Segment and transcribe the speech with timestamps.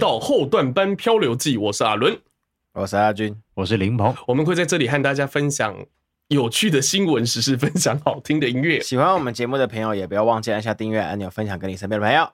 [0.00, 2.18] 到后段班漂流记，我是阿伦，
[2.72, 5.76] 我是阿军，我是林鹏，我们会在这里和大家分享
[6.28, 8.80] 有趣的新闻时事，分享好听的音乐。
[8.80, 12.30] 喜欢我们节目的朋友，也不要忘记按下订阅按钮，分享给你身边的朋友。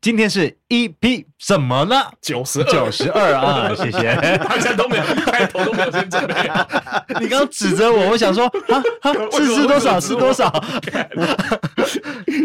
[0.00, 1.96] 今天是 EP 什么呢？
[2.20, 3.74] 九十九十二啊！
[3.74, 6.34] 谢谢，大家都没有开头都没有先准备。
[7.20, 10.48] 你刚刚指着我，我想说啊啊，是是 多少是多少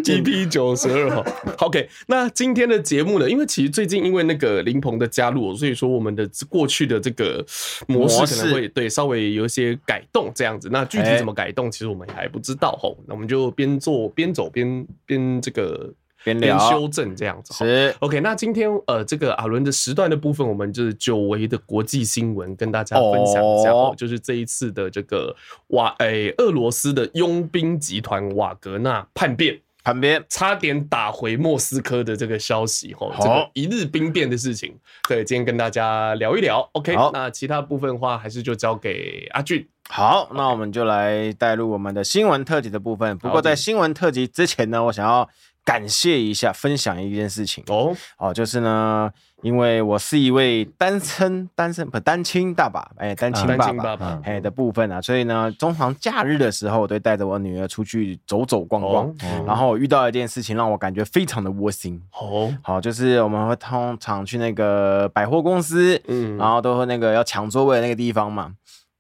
[0.04, 1.26] ？EP 九十二号。
[1.60, 3.30] OK，那今天的节目呢？
[3.30, 7.46] 因为其实最近因为那个林鹏的加入，所以说我们的过去的这个
[7.88, 10.70] 模式可能会对稍微有一些改动这样子。
[10.72, 12.98] 那具体怎么改动，其实我们还不知道吼。
[13.08, 15.94] 那我们就边做边走边边这个。
[16.24, 18.20] 边修正这样子是 OK。
[18.20, 23.94] 那今天呃，这个阿伦的时段的部分，我们就是久违的国际新闻跟大家分享一下哦。
[23.96, 25.34] 就是这一次的这个
[25.68, 29.58] 瓦诶，俄罗斯的佣兵集团瓦格纳叛变，
[29.88, 33.10] 叛变差点打回莫斯科的这个消息哦。
[33.22, 36.70] 这个一日兵变的事情，对，今天跟大家聊一聊。
[36.74, 39.66] OK，那其他部分的话，还是就交给阿俊。
[39.88, 43.18] 好，那我们就来带入我们的新闻特辑的部分。
[43.18, 45.30] 不过在新闻特辑之前呢，我想要。
[45.68, 49.12] 感谢一下，分享一件事情哦哦，就是呢，
[49.44, 68.54] 因为我是一位单身单身不单亲爸爸，哎，单亲爸爸，爸哎的部分啊，所以呢，通常假日的时候，我都带着我女儿出去走走逛逛，哦、然后我遇到一件事情，让我感觉非常的窝心哦，好，就是我们会通常去那个百货公司，嗯，然后都会那个要抢座位的那个地方嘛。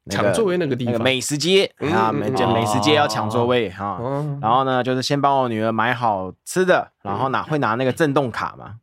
[0.10, 4.00] 抢座位那个地方，美食街啊，美美食街要抢座位哈。
[4.42, 8.76] 然后呢，就是先帮我女儿买好吃的，然后拿会拿那个震动卡嘛，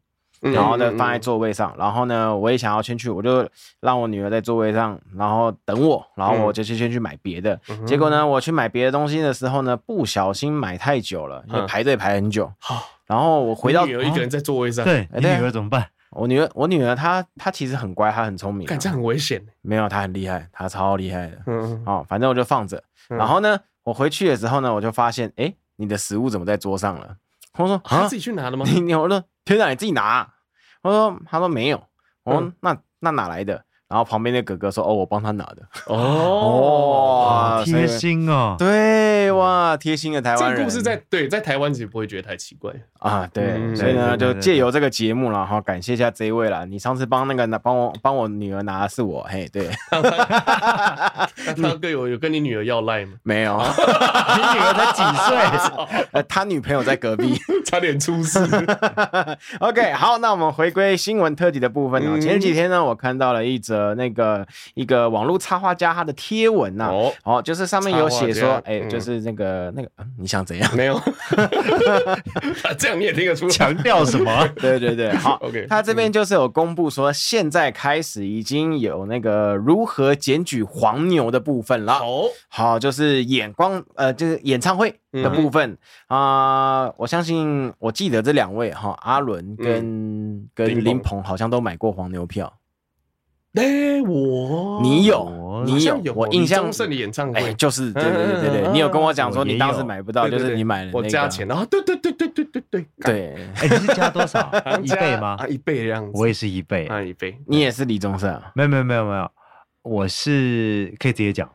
[0.53, 1.75] 然后呢放在座位上。
[1.79, 3.49] 然后呢，我也想要先去，我就
[3.81, 7.59] 让我女儿在座位上，然后等我，然后我就先先去买别的。
[7.87, 12.53] 结果呢，我去买别的东西的时候呢，不小心买太久了，因为排队排很久。
[12.59, 15.87] 好，然后我回到女儿一个人在座位上，对，你女儿怎么办？
[16.11, 19.45] 我女儿，我女儿她她其实很乖，她很聪明，感觉很危险。
[19.63, 21.39] 没有，她很厉害，她超厉害的。
[21.47, 22.81] 嗯，哦，反正我就放着。
[23.09, 27.17] 然后呢，我回去的时候呢，我就发现，哎，你的食物怎么在桌上了？
[27.59, 28.65] 我说，啊自己去拿的吗？
[28.71, 30.34] 你我说，天哪，你自己拿。
[30.85, 31.83] 我说，他说没有。
[32.25, 33.65] 我说，那那哪来的？
[33.95, 35.59] 然后旁边那哥哥说：“哦，我帮他拿的。
[35.87, 40.57] ”哦，贴心哦，对哇，贴心的台湾人。
[40.57, 43.25] 这个故事在对在台湾其实不会觉得太奇怪啊。
[43.33, 46.65] 对，所以呢，就借由这个节目了哈，感谢一下这一位啦。
[46.65, 49.71] 你上次帮那个拿帮我帮我女儿拿的是我，嘿，对。
[51.59, 53.13] 那哥有有跟你女儿要赖吗？
[53.23, 55.37] 没有， 你女儿才几岁？
[56.11, 58.41] 呃，他女朋友在隔壁，差点出事。
[59.61, 62.19] OK，好，那我们回归新闻特辑的部分哦。
[62.19, 63.84] 前几天呢，我看到了一则。
[63.89, 66.91] 的那个一个网络插画家他的贴文呐，
[67.25, 70.77] 哦，就是上面有写说，哎，就是那个那个，你想怎样？
[70.77, 71.01] 没有，
[72.79, 74.49] 这样你也听得出强调什么？
[74.61, 81.95] 对对对，好，OK，他这边就是有公布说，现在开始已经有那个如何检举黄牛的部分了。
[81.99, 85.77] 哦，好，就是眼光，呃，就是演唱会的部分。
[86.09, 92.53] 啊，我相信，我记得这两位哈，阿伦跟跟林鹏好像都买过黄牛票。
[93.55, 94.81] 哎，我。
[94.83, 97.55] 你有你有，我印象中的演唱会。
[97.55, 104.51] 就是对对对对，你有跟我讲说你当时买不到，就是你买了，我加钱啊，对对对对对对对对， 哎，你是加多少？
[104.83, 105.39] 一倍吗？
[105.49, 106.87] 一倍的样子，我也是一倍。
[106.87, 108.51] 啊，一倍，你也是李宗盛啊？
[108.55, 109.31] 没有没有没有没有，
[109.83, 111.49] 我是可以直接讲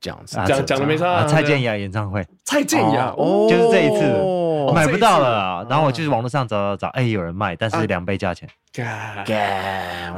[0.00, 4.38] 讲讲讲了没错，蔡健雅演唱会，蔡健雅哦，就是这一次。
[4.74, 8.48] 买不到了，然后我就是网络上找找找，哎，有人卖，但是两倍价钱。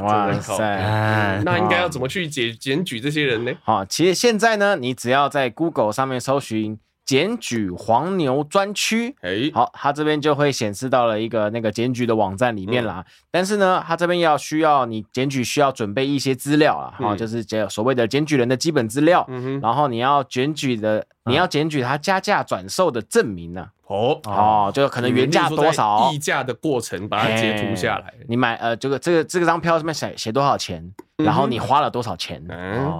[0.01, 3.51] 哇塞，那应该要怎么去检检举这些人呢？
[3.63, 6.77] 好，其实现在呢，你只要在 Google 上面搜寻。
[7.11, 13.05] 检举黄牛专区，哎，好，它这边就会显示到了一个那个检举的网站里面啦。
[13.29, 19.27] 但是呢，它这边要需要你检举需要准备一些资料啊，哈，就是这所谓的检举人的基本资料，
[19.61, 24.17] 然后你要检举的，你要检举他加价转售的证明呢，哦。
[24.23, 28.13] 哦，就可能原价多少，议价的过程把它截图下来。
[28.29, 30.89] 你买呃这个这个这个张票上面写写多少钱？
[31.23, 32.41] 然后你花了多少钱？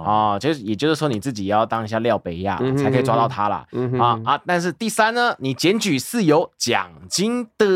[0.04, 3.66] 啊，就是也就是说你自己要当一下廖北亚才可以抓到他啦。
[3.98, 4.40] 啊啊！
[4.46, 7.66] 但是第三呢，你检举是有奖金的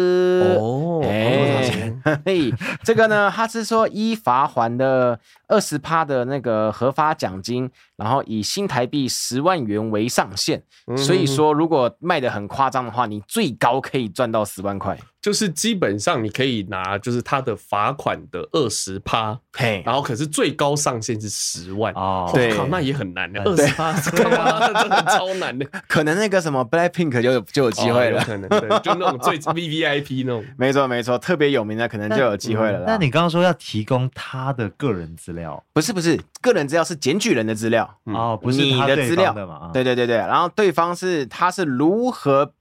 [0.58, 1.00] 哦。
[1.04, 10.62] 哎，多少这个呢，他是说依罚锾的二十趴的那个合法奖金，然后以新台币十万元为上限。
[10.96, 14.96] 所以说，如果卖的很夸张的话，你最高可以赚到十万块。
[15.26, 32.84] 就是基本上你可以拿，就是他的罚款的二十趴，嘿，然后可是最高上限是十万哦，对，那也很难的，二十趴， 真的超难的， 可能那个什么 Blackpink 就有就有机会了，可能对，就那种最 VVIP 那种，没错没错，特别有名的可能就有机会了。
[32.86, 37.98] 那你刚刚说要提供他的个人资料，不是不是，个人资料是检举人的资料。
[38.04, 39.34] 哦，不是你的资料。
[39.34, 39.70] 嘛？
[39.74, 42.52] 对对对对，然后对方是他是如何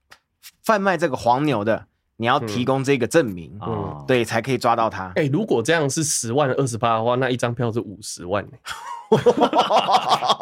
[0.64, 1.86] 贩卖这个黄牛的。
[2.16, 5.12] 你要提供这个证明，嗯，对，才可以抓到他。
[5.16, 8.42] 哎，如果这样是十万二十八的话，那一张票是五十万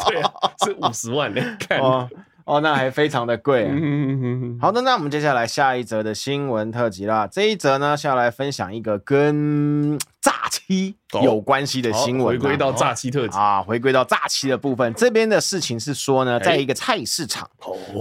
[0.06, 0.32] 对啊，
[0.64, 1.42] 是五十万呢。
[1.58, 2.08] 看哦，
[2.44, 3.68] 哦，那还非常的贵。
[4.60, 7.26] 好的，那我们接下来下一则的新闻特辑啦。
[7.26, 13.38] 这一则呢，是要来分享一个跟诈欺有关系的新闻，回归到诈欺特辑。
[13.38, 14.92] 啊，回归到诈欺的部分。
[14.94, 17.48] 这边的事情是说呢，在一个菜市场，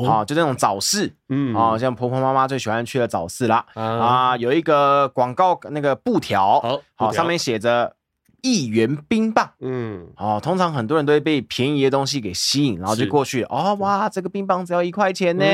[0.07, 7.95] 啊，就那种早市，嗯，啊，像婆婆妈妈最喜欢去的早市啦，啊，有一个广告那个布条，好，上面写着。
[8.43, 15.45] 一元冰棒，嗯，哦，通常很多人都会被便宜的东西给吸引，然后就过去，哦，哇，这个冰棒只要一块钱呢，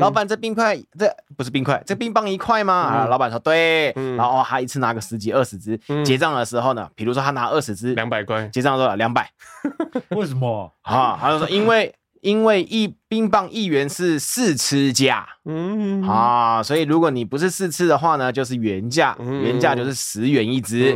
[0.00, 2.72] 老板，这冰块，这不是冰块，这冰棒一块吗？
[2.74, 8.96] 啊，老板说对，然后他一次拿个十几二十支，结账的时候呢，比如说他拿二十支，两百块，结账多少？
[8.96, 9.30] 两百，
[10.16, 10.72] 为什么？
[10.82, 11.94] 啊， 他就说因为。
[12.26, 16.02] 因为一冰棒一元是试吃价，嗯。
[16.02, 20.92] 啊，所以如果你不是试吃的话呢，就是原价，原价就是十元一支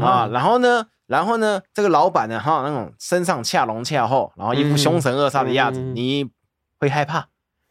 [0.00, 0.26] 啊。
[0.32, 6.30] 然后呢，然后呢，这个老板呢，哈，那种身上恰龙恰后，然后一副凶神恶煞的样子，你
[6.78, 7.28] 会害怕，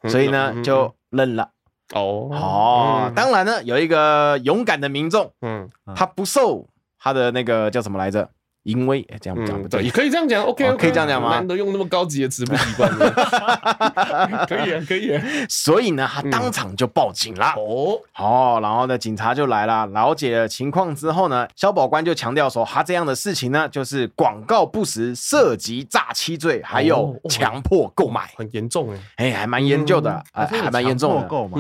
[0.08, 1.50] 所以呢就认了。
[1.96, 2.30] 哦。
[2.32, 6.70] 哦，当然呢，有一个勇敢的民众，嗯，他不受
[7.00, 8.30] 他的那个叫什么来着？
[8.64, 11.36] 因为这样讲不对，也可以这样讲，OK，可以这样讲吗？
[11.36, 12.92] 难得用那么高级的词，不习惯。
[14.48, 15.24] 可以啊，可以啊。
[15.48, 17.54] 所以呢，他当场就报警了。
[17.56, 31.28] 哦，好，然后呢，警察就来了，了解了情况之后呢，消保官就强调说，他这样的事情呢，就是广告不实，涉及诈欺罪，还有强迫购买，很严重哎，哎，还蛮严重的，哎，还蛮严重的。
[31.28, 31.60] 购买，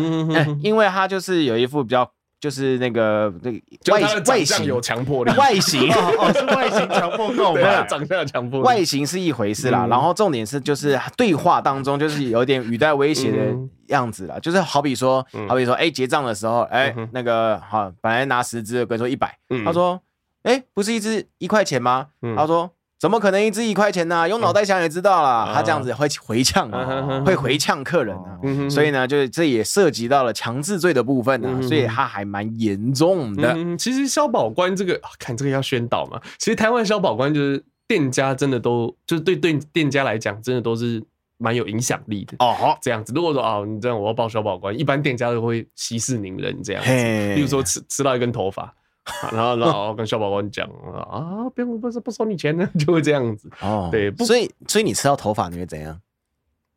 [0.62, 2.12] 因为他就是有一副比较。
[2.40, 3.60] 就是那个那个
[3.92, 8.62] 外外形有强迫力， 外形哦是外形强迫购买， 长相有强迫。
[8.62, 13.56] 外形是一回事啦，然后重点是就是对话当中就是有点语带威胁的
[13.88, 20.00] 样子啦，就是好比说好比说哎结账的时候哎那个好本来拿十支，跟说一百，他说
[20.44, 22.08] 哎不是一只一块钱吗？
[22.38, 22.70] 他说。
[23.00, 24.28] 怎么可能一支一块钱呢？
[24.28, 28.38] 用脑袋想也知道了，他这样子会回呛啊，会回呛客人啊，
[28.69, 33.56] 所以呢，就是这也涉及到了强制罪的部分呢，所以他还蛮严重的。
[33.78, 36.19] 其实消保官这个，看这个要宣导嘛。
[36.38, 41.02] 其实台湾消保官就是店家真的都，就是对对店家来讲，真的都是
[41.38, 42.78] 蛮有影响力的哦。
[42.81, 46.90] 这样子，如果说啊，你这样我要报消保官，一般店家都会息事宁人这样子。
[47.34, 48.74] 比如说吃吃到一根头发。
[49.32, 53.90] 然后，然后跟消保官讲啊，不用，不是不收你钱呢， 就会这样子哦。
[53.92, 56.00] 对，所以所以你吃到头发你会怎样？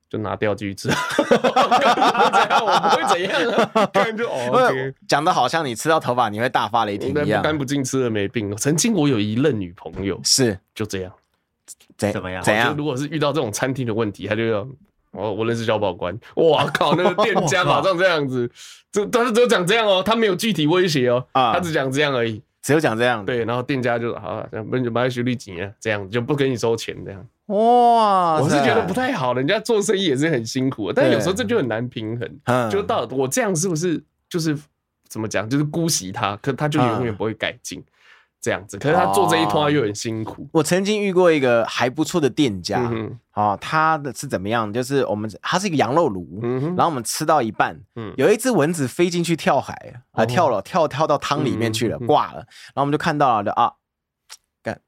[0.08, 0.90] 就拿掉继续吃。
[0.92, 0.94] 我
[2.90, 3.32] 不会怎样
[3.72, 4.92] 啊，就哦。
[5.08, 7.40] 讲的好像你吃到头发你会大发雷霆一样。
[7.40, 8.54] 不干不净吃了没病。
[8.56, 11.10] 曾经我有一任女朋友是就这样，
[11.96, 12.42] 怎怎么样？
[12.42, 12.76] 怎样？
[12.76, 14.68] 如果是遇到这种餐厅的问题，他就要
[15.12, 16.18] 我我认识小保官。
[16.36, 18.50] 哇 靠，那个店家马上这样子。
[18.90, 23.24] 这但是只有讲这样哦，他没有具体威胁哦，啊，他只讲这样而已，只有讲这样。
[23.24, 27.26] 对，然后店家就好，不然就买学历几啊，这样就不给你收钱这样。
[27.46, 32.70] 哇，我是觉得不太好，人家做生意也是很辛苦，但有时候这就很难平衡。
[32.70, 34.56] 就到我这样是不是就是
[35.08, 37.82] 怎么讲，就是姑息他，可他就永远不会改进。
[38.42, 40.48] 这样子，可是他做这一通又很辛苦。
[40.52, 42.92] 我曾经遇过一个还不错的店家，
[43.34, 44.70] 哦，他的是怎么样？
[44.72, 46.40] 就是我们他是一个羊肉炉，
[46.76, 47.80] 然后我们吃到一半，
[48.16, 52.38] 有一只蚊子飞进去跳海啊，跳了跳跳到汤里面去了，挂了。
[52.38, 53.72] 然后我们就看到了，就啊，
[54.60, 54.80] 干，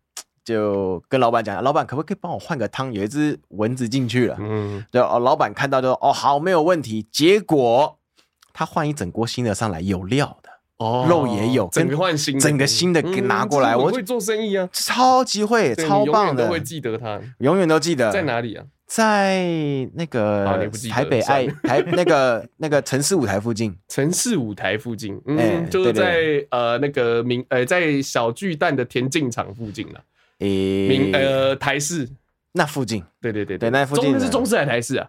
[0.44, 2.92] 就跟老板讲，老板可不可以帮我换个汤？
[2.92, 7.06] 有一只蚊子进去了，嗯，对哦，老板看到就说哦好，没有问题。
[7.12, 8.00] 结果
[8.52, 10.43] 他换一整锅新的上来，有料的。
[10.78, 13.76] 哦，肉也有，整个换新，整个新的给拿过来。
[13.76, 18.11] 我会做生意啊，超级会，超棒的，会记得他，永远都记得。
[18.11, 18.64] 在哪里啊？
[18.87, 19.45] 在
[19.95, 23.75] 那个台北爱台 那个那个城市舞台附近。
[23.88, 30.00] 城市舞台附近，嗯，就是在呃那个明呃在小巨蛋的田径场附近了。
[30.40, 32.09] 诶，明呃台式
[32.52, 35.09] 那附近，对对对对，那附近是中式还是台式啊？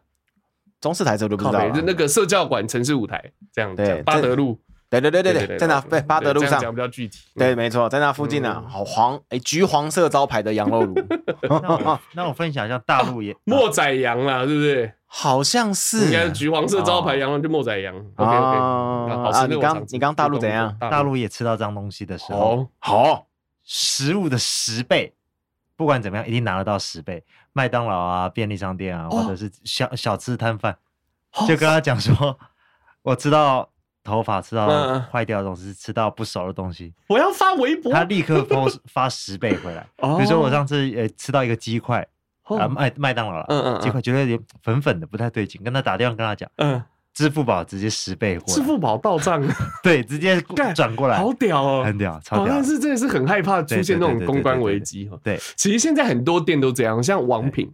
[0.80, 1.68] 中式台视我都不知道。
[1.86, 4.58] 那个社教馆城市舞台这样，对，八德路。
[5.02, 7.20] 对对对对对，在那对八德路上讲比较具体。
[7.36, 10.96] 对，没错，在那附近呢，好黄哎，橘黄色招牌的羊肉炉。
[12.14, 14.92] 那我分享一下大陆也 莫仔羊啦，对不对？
[15.08, 17.96] 好像是，应该是橘黄色招牌羊肉就莫仔羊。
[18.16, 20.76] OK OK，啊，你刚你刚大陆怎样？
[20.78, 23.28] 大陆也吃到脏东西的时候，好，
[23.64, 25.14] 食物的十倍，
[25.78, 27.24] 不管怎么样，一定拿得到十倍。
[27.54, 30.76] 麦当劳啊，便利商店啊，或者是小小吃摊贩，
[31.48, 32.38] 就跟他讲说，
[33.04, 33.70] 我知道。
[34.06, 34.68] 头发吃到
[35.12, 39.86] 坏掉的东西，吃到不熟的东西，我要发微博，他立刻发 发十倍回来。
[39.98, 42.08] 比如说我上次呃吃到一个鸡块
[42.44, 46.82] 啊麦麦当劳了，嗯嗯，鸡块觉得有点粉粉的不太对劲，跟他打电话跟他讲，嗯，
[47.14, 49.44] 支付宝直接十倍货，支付宝到账，
[49.82, 50.40] 对，直接
[50.76, 52.54] 转过来，好屌哦，很屌，超屌。
[52.54, 55.18] 但是真的是很害怕出现那种公关危机哈。
[55.24, 57.74] 对，其实现在很多店都这样，像王品。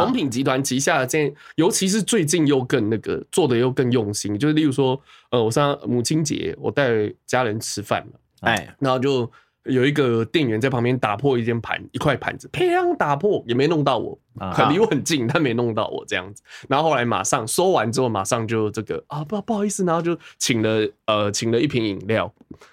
[0.00, 9.30] 王品集团旗下的这，尤其是最近又更那个做的又更用心，就是例如说，呃，我上母亲节我带家人吃饭嘛，哎，然后就
[9.64, 14.18] 有一个店员在旁边打破一件盘一块盘子，砰打破也没弄到我，
[14.52, 22.32] 很离我很近， 他没弄到我这样子，然后后来马上说完之后，马上就这个啊不不好意思，然后就请了呃请了一瓶饮料。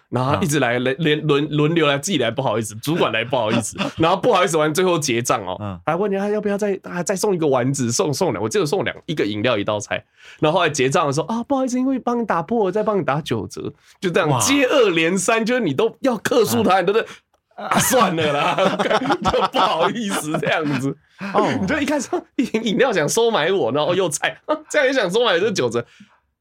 [0.09, 10.03] 然后一直来连连轮轮流来，自己来不好意思，主管来不好意思， 然后不好意思完，最后结账哦，还问你他要不要再啊再送一个丸子，送送两，我记得送两一个饮料一道菜，
[10.41, 17.05] 然后后来结账的时候啊不好意思，因为帮你打破，我再帮你打九折，就这样接二连三，就是你都要克诉他，你都是
[17.55, 18.55] 啊 算了啦，
[19.31, 20.95] 就不好意思这样子
[21.33, 24.35] 哦，你就一开始一瓶饮料想收买我，然后又菜，
[24.69, 25.85] 这样也想收买这九折。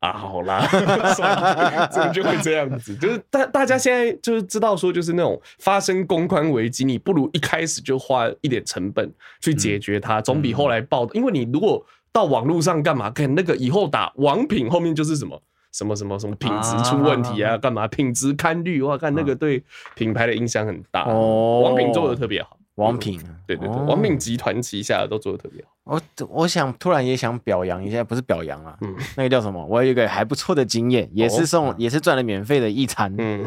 [0.00, 0.67] 啊，好啦，
[1.14, 9.12] 算了，这个就会这样子，就是大大家现在就是知道说，就是那种发生公关危机，你不如一开始就花一点成本
[9.43, 11.14] 去解决它，总比后来报的。
[11.14, 15.38] 因为你如果到网络上干嘛，看那个以后打王品后面就是什么
[15.72, 19.62] 什么什么什么品质出问题啊，干嘛品质堪虑，哇，看那个对
[19.94, 21.04] 品牌的影响很大。
[21.04, 22.56] 哦，王品做的特别好。
[22.76, 25.70] 王品，对对对，王品集团旗下的都做的特别好。
[25.84, 29.62] 我我想突然也想表扬一下，不是表扬啊，嗯，那个叫什么？
[29.66, 33.14] 我有一个还不错的经验，也是送，也是赚了免费的一餐。
[33.18, 33.44] 嗯，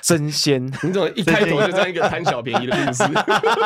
[0.00, 3.02] 真鲜，你怎么一开头就这样一个贪小便宜的故事？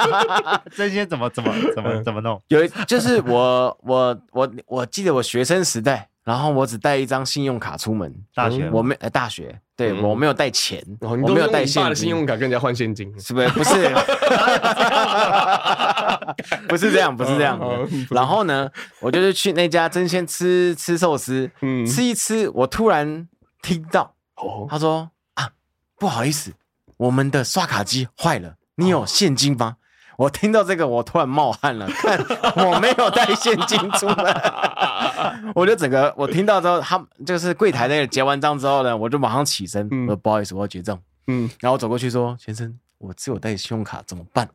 [0.74, 2.40] 真鲜怎么怎么怎么怎么弄？
[2.48, 6.08] 有，就是我我我我记得我学生时代。
[6.30, 11.90] 然后我只带一张信用卡出门，大学我没呃大学，对我没有带钱，我没有带现金。
[11.90, 13.48] 的信用卡跟人家换现金，是不是？
[13.48, 13.88] 不是，
[16.68, 17.58] 不是这样，不是这样。
[18.10, 18.70] 然后呢，
[19.00, 21.84] 我就是去那家真鲜吃吃寿司，嗯。
[21.84, 23.26] 吃一吃，我突然
[23.60, 24.14] 听到
[24.68, 25.48] 他说啊，
[25.98, 26.52] 不好意思，
[26.96, 29.78] 我们的刷卡机坏了，你有现金吗？
[30.20, 31.86] 我听到这个，我突然冒汗了。
[31.88, 32.18] 看，
[32.66, 34.34] 我没有带现金出门，
[35.56, 40.98] 我就整个我听到之后，他就是柜台那个结完账之后呢，我就马上起身，我说不好意思，我要结账。
[41.28, 44.46] 嗯，然后我走过去说，先生，我只有带信用卡，怎么办？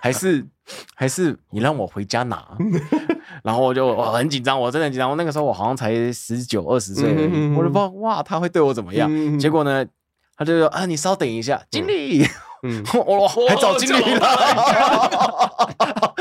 [0.00, 0.46] 还是
[0.94, 2.46] 还是你让我回家拿？
[3.42, 5.10] 然后我就我很紧张，我真的很紧张。
[5.10, 7.12] 我那个时候我好像才十九二十岁
[7.56, 9.10] 我就不知道哇，他会对我怎么样？
[9.36, 9.84] 结果呢，
[10.36, 12.26] 他就说啊，你稍等一下，经理。
[12.64, 16.14] 嗯，我还找经理了，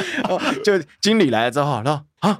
[0.65, 2.39] 就经理来了之后，然后啊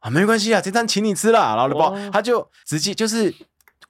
[0.00, 3.34] 啊，没关系啊，这餐请你吃啦，然后就把他就直接就是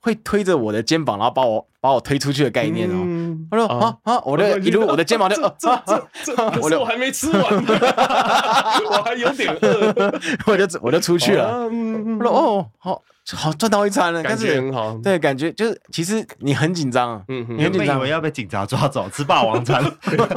[0.00, 3.36] 会推着我的肩膀，然后把我把我推出去的概念哦。
[3.50, 11.64] 他说啊啊，我的一路我的肩膀就这这这，可是我还没吃完， 我还有点饿， 我就我就出去了。
[11.66, 13.02] 我说哦好。
[13.36, 14.98] 好赚到一餐了，感觉很好。
[15.04, 19.84] 对，感觉就是其实你很紧张，嗯，你很紧张，以为要被警察抓走吃霸王餐。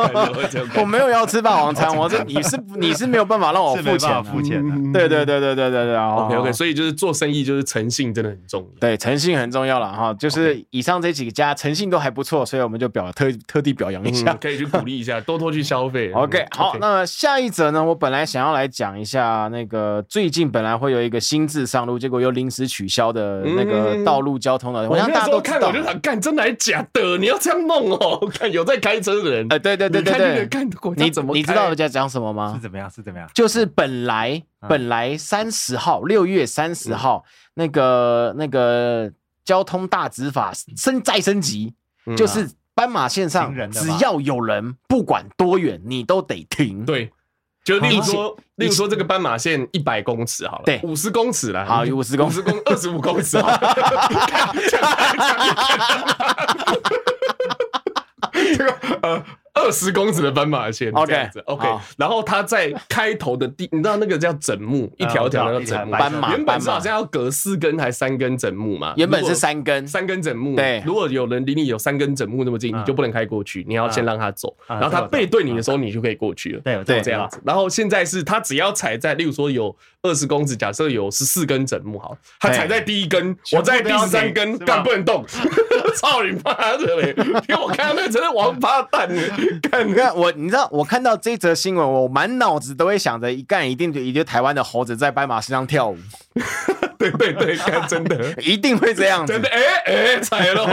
[0.76, 5.00] 我没有要吃霸王餐，我是你是你是没有办法让我付钱，付钱的。
[5.00, 10.14] 对对对对对对对，OK OK，所以就是做生意就是诚信真的很重要，对，诚信很重要了哈。
[10.16, 16.12] 就是以上这几个家诚信都还不错，所以我们就表特特地表扬一下，可以去鼓励一下， 多多去消费。
[16.12, 23.42] OK，好，那么下一则呢，我本来想要来讲一下那个最近本来会有一个新制上路，结果又临时取消的。
[23.54, 27.18] 那个道路交通的，我想大家都看，我就想干，真的还是假的？
[27.18, 28.28] 你要这样弄哦？
[28.34, 32.54] 看有在开车的人，哎，对对对对对，看你怎么，你知道人家讲什么吗？
[32.56, 32.90] 是怎么样？
[32.90, 33.30] 是怎么样？
[33.34, 37.24] 就是本来本来三十号，六月三十号，
[37.56, 39.12] 那个那个
[39.44, 41.74] 交通大执法升再升级，
[42.16, 46.86] 就是斑马线上只要有人，不管多远，你都得停。
[46.86, 47.12] 对。
[47.64, 53.60] 就例如说，例如说这个斑马线一百公尺好了，对，五十公尺了，好，有五十公，五十公， 二十五公尺，好了，
[58.34, 59.24] 这个呃。
[59.54, 60.92] 二十公尺的斑马线。
[60.94, 68.94] OK，好然后他在开头的第，你知道那个叫枕木，一条条的枕木，斑马原本是好像要隔四根还三根枕木嘛？
[68.96, 70.56] 原本是三根，三根枕木。
[70.56, 76.62] 对，如果有人离你有三根枕木那么近，你就不能开过去，你要先让他走，然后他背对你的时候，你就可以过去了。
[76.62, 77.42] 对，对，这样子。
[77.46, 85.24] 然后现在是他只要踩在，例如说有二十公尺，假设有十四根枕木，好，他踩在第一根，我在第十三根，干不能动。
[85.96, 87.14] 操你妈的嘞！
[87.50, 89.08] 因为我看到那个真的王八蛋，
[89.70, 95.98] 看你看我，你知道我看到这则新闻，我满脑子都会想着一干一定就一定台湾的猴子在斑马身上跳舞。
[96.98, 100.66] 对对对，看真的一定会这样子，真的哎哎踩了，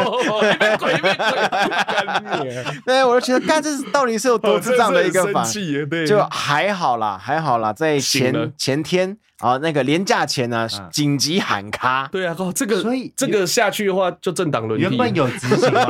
[0.76, 2.80] 鬼鬼鬼！
[2.84, 5.44] 对，我就觉得干这是到底是有多智障的一个法，
[5.88, 12.08] 对，就还好啦，还好啦，在前前天啊，那个连假前呢，紧急喊卡。
[12.12, 14.86] 对啊，这个所以这个下去的话，就政党轮替。
[14.86, 15.88] 原本有执行吗？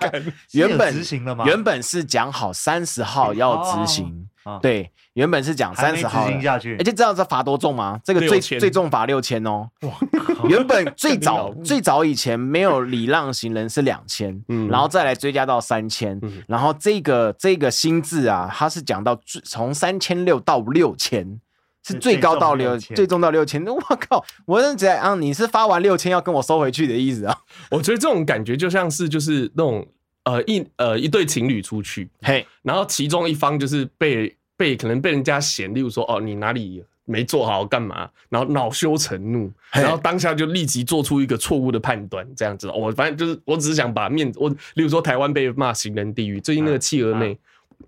[0.52, 1.44] 原本执行了吗？
[1.46, 4.19] 原本是讲好三十号要执行，
[4.62, 4.90] 对。
[5.14, 8.00] 原本是讲三十号，而且知道这罚多重吗？
[8.04, 9.68] 这个最最重罚六千哦。
[10.48, 14.40] 原本最早 最早以前没有礼让行人是两千，
[14.70, 21.40] 然后再来追加到三千，然后这个这个新制啊，它是讲到从三千六到六千，
[21.84, 23.62] 是最高到六最重到六千。
[23.66, 24.24] 我 靠！
[24.46, 27.36] 我认在啊，你是发完六千要跟我收回去的意思啊？
[27.72, 29.86] 我觉得这种感觉就像是就是那种
[30.22, 34.36] 呃一呃一对情侣出去，嘿，然后其中一方就是被。
[34.60, 42.68] 被可能被人家嫌，例如说哦，你哪里没做好干嘛，然后恼羞成怒，然后当下就立即做出一个错误的判断，这样子。
[42.68, 47.38] 我反正就是，我只是想把面子，我例如说台湾被骂行人地狱，最近那个企鹅妹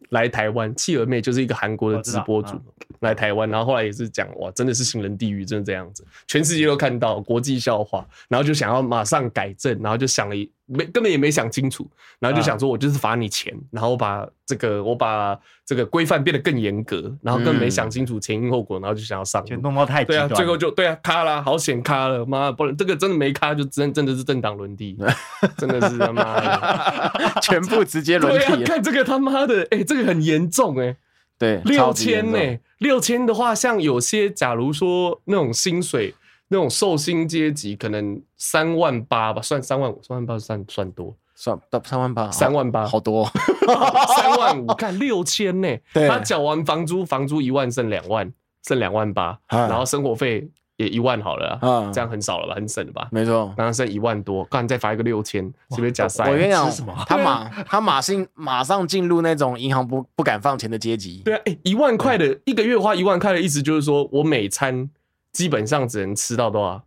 [0.09, 2.59] 来台湾，企鹅妹就是一个韩国的直播主
[3.01, 10.51] 来台湾，然后后来也是讲哇，真的是行人地狱，真的这样子，全世界都看到国际笑话，然后就想要马上改正，然后就想了一。
[10.67, 11.87] 没根本也没想清楚，
[12.19, 24.97] 然后就想说，我就是罚你钱，然后我把这个我把这个规范变得更严格，然后更没想清楚前因后果，然后就想要上，就弄到太对啊，最后就对啊，卡了，好险卡了，妈不然这个真的没卡，就真真的是政党轮替，
[25.59, 28.65] 真的是他妈的， 全部直接轮替。
[28.65, 30.97] 看这个他妈的，哎，这个很严重哎，
[31.39, 32.39] 对，六千呢，
[32.79, 36.15] 六千的话，像有些假如说那种薪水。
[36.53, 43.25] 那种寿星阶级可能三万八吧，算三万五，三万八算算多，算到三万八，三万八好多，
[44.19, 48.31] 三万五，看六千呢，他缴完房租，房租一万剩两万，
[48.67, 53.09] 剩两万八，然后生活费也一万好了，啊这样很少了吧，很省了吧？
[53.11, 56.23] 没错，然后剩一万多，刚再发一个六千，是不是假塞？
[56.31, 56.71] 我跟你讲，
[57.07, 61.23] 他马他马上马上进入那种银行不不敢放钱的阶级。
[61.25, 64.91] 对啊，哎，一万块的一个月花一万块的意思就是说我每餐。
[65.33, 66.83] 基本上只能吃到多少？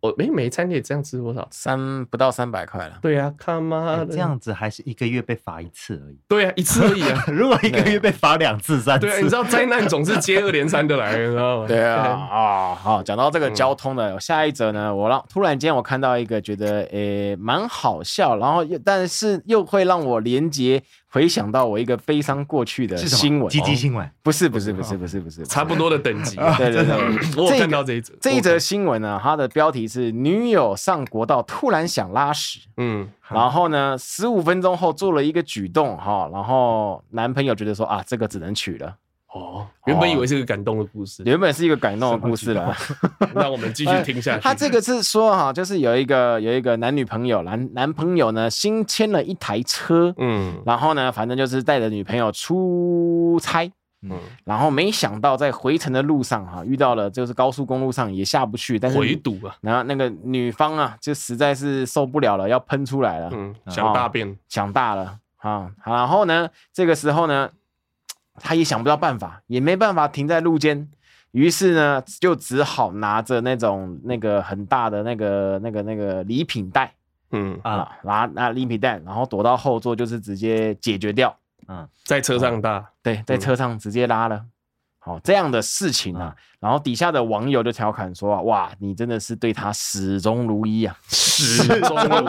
[0.00, 1.46] 我哎每餐可以这样吃多少？
[1.52, 2.98] 三不到三百块了。
[3.00, 6.18] 对呀，他妈的，这样子还是一个月被罚一次而已。
[6.26, 7.24] 对呀，一次而已啊。
[7.30, 11.68] 如果一个月被罚两次、三次，对，你知道灾难总是接二连三的来，你知道吗？
[11.68, 20.82] 对啊啊，好，讲到这个交通的下一则呢，我让突然间我看到一个觉得诶蛮好笑，然后又但是又会让我连接。
[21.12, 24.10] 回想到我一个悲伤过去的新闻，积极新闻？
[24.22, 38.96] 不是不是不是不是不是差不多的等级， 对对对， 我看到这一则这一则新闻呢，它的标题是女友上国道突然想拉屎，嗯，然后呢十五分钟后做了一个举动哈，然后男朋友觉得说啊这个只能娶了。
[39.34, 42.76] 哦，原本以为是一个感动的故事，原本是一个感动的故事了。
[43.34, 44.42] 那我们继续听下去。
[44.42, 67.48] 他这个是说哈，就是有一个有一个男女朋友，男男朋友呢新签了一台车，嗯，然后呢，反正就是带着女朋友出差，嗯，然后没想到在回程的路上哈，遇到了就是高速公路上也下不去，但是回堵啊，然后那个女方啊就实在是受不了了，要喷出来了，嗯，想大便，想大了啊，然后呢，这个时候呢。
[68.34, 70.88] 他也想不到办法，也没办法停在路肩，
[71.32, 76.94] 于是呢，就只好拿着那种那个很大的那个那个那个礼品袋，
[77.30, 77.58] 嗯。
[77.62, 81.36] 啊，拿拿礼品袋，然后躲到后座，就是直接解决掉，
[81.68, 84.44] 嗯，在车上搭，对，在车上直接拉了。
[85.04, 92.28] 好，这样的事情啊，然后底下的网友就调侃说啊，哇，你真的是对他始终如一啊，始终如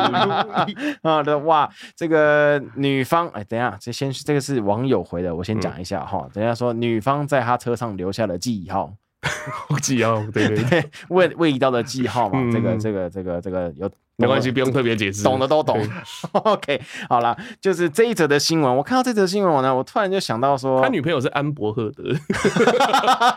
[0.67, 0.97] 一。
[1.07, 8.91] 啊的哇，这个女方哎，等一下，这先这个是网友回的，我先讲一下哈，等一下说女方在他车上留下了记号。
[9.81, 10.63] 记号，对对。
[10.63, 15.79] 对， 味味道的记号嘛，这个这个这个这个有没关系，不用特别解释，懂的都懂。
[16.31, 22.03] OK，好了，就是这一则的新闻，我看到这则新闻呢，我突然就想到说，他女朋友是安博赫德，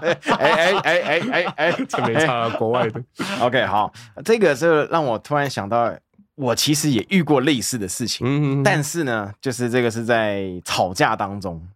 [0.03, 3.03] 哎哎哎哎哎哎，这没差，国外的。
[3.41, 3.93] OK，好，
[4.25, 5.91] 这个是让我突然想到
[6.35, 11.67] 我其实也遇过类似的事情，嗯，但是呢，就是这个是在吵架当中。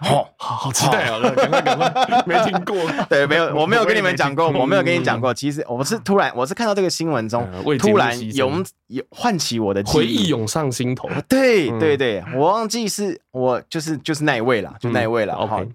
[0.00, 1.20] 好好好期待啊！
[1.34, 2.76] 赶快赶快，没听过。
[3.10, 5.34] 对，没有，我没有跟你们讲过， 我没有跟你讲过。
[5.34, 7.46] 其实我是突然，我是看到这个新闻中，
[7.78, 11.08] 突然涌涌唤起我的回忆涌上心头。
[11.28, 15.34] 对对对，我忘记是我就是就是那一位了，就那一位了。
[15.34, 15.68] OK，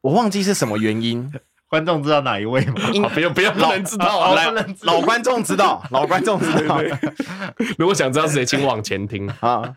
[0.00, 1.32] 我忘记是什么原因。
[1.68, 2.74] 观众知道哪一位吗？
[3.12, 4.46] 不用不用，老人知道，来
[4.82, 6.80] 老观众知道， 老观众知道。
[7.76, 9.74] 如果想知道是谁，请往前听 啊。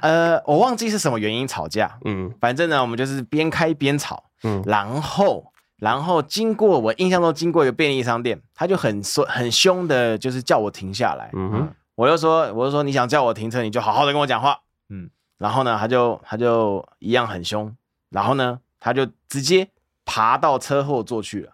[0.00, 1.98] 呃，我忘记是什么原因吵架。
[2.06, 4.24] 嗯，反正呢，我们就是边开边吵。
[4.44, 11.30] 嗯，然后然后经过我印象中经过一个便利商店，他就很说很凶的，就是叫我停下来。
[11.34, 14.58] 嗯哼，我就说我就说你想叫我停车，你就好好的跟我讲话。
[14.88, 17.74] 嗯，然后呢，他就他就一样很凶，
[18.08, 19.68] 然后呢，他就直接。
[20.06, 21.52] 爬到车后座去了，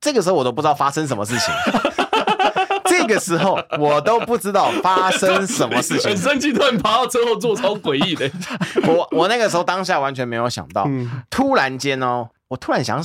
[0.00, 1.52] 这个时候我都不知道发生什么事情。
[2.88, 6.10] 这个时候我都不知道发生什么事情。
[6.10, 8.30] 很生气，突然爬到车后座，超诡异的。
[8.88, 10.88] 我我那个时候当下完全没有想到，
[11.28, 13.02] 突然间哦，我突然想，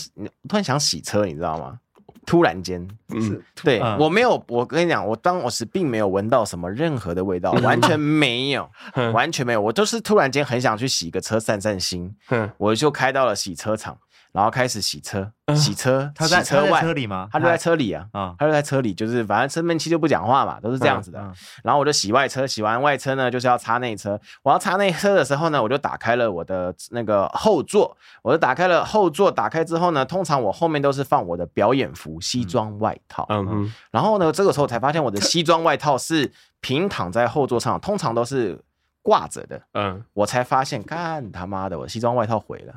[0.48, 1.80] 突然想洗车，你知道吗？
[2.26, 8.70] 突然间，嗯，对我没有，我跟你讲，我当时并没有闻到什么任何的味道，完全没有，
[9.14, 12.16] 完全没有，我就是突然间很想去洗个车散散心，
[12.58, 13.98] 我就开到了洗车场。
[14.34, 17.30] 然后开始洗车，洗车，他在车外车里吗？
[17.32, 18.08] 他就在车里啊，
[18.40, 21.20] 他就在车里，就是反正生闷气就不讲话嘛，都是这样子的。
[21.64, 24.20] 然后我就洗外车，洗完外车呢，就是要擦内车。
[24.42, 29.32] 我要擦内车的时候呢，我就打开了我的那个后座，我就打开了后座。
[29.32, 33.28] 打开之后呢，通常我后面都是放我的表演服、西装外套。
[33.30, 33.74] 嗯嗯。
[33.92, 38.60] 然后呢，这个时候才发现我的西装外套是平躺在后座上，通常都是
[39.04, 39.62] 挂着的。
[39.74, 40.04] 嗯。
[40.14, 42.74] 我才发现，干他妈的，我西装外套毁了。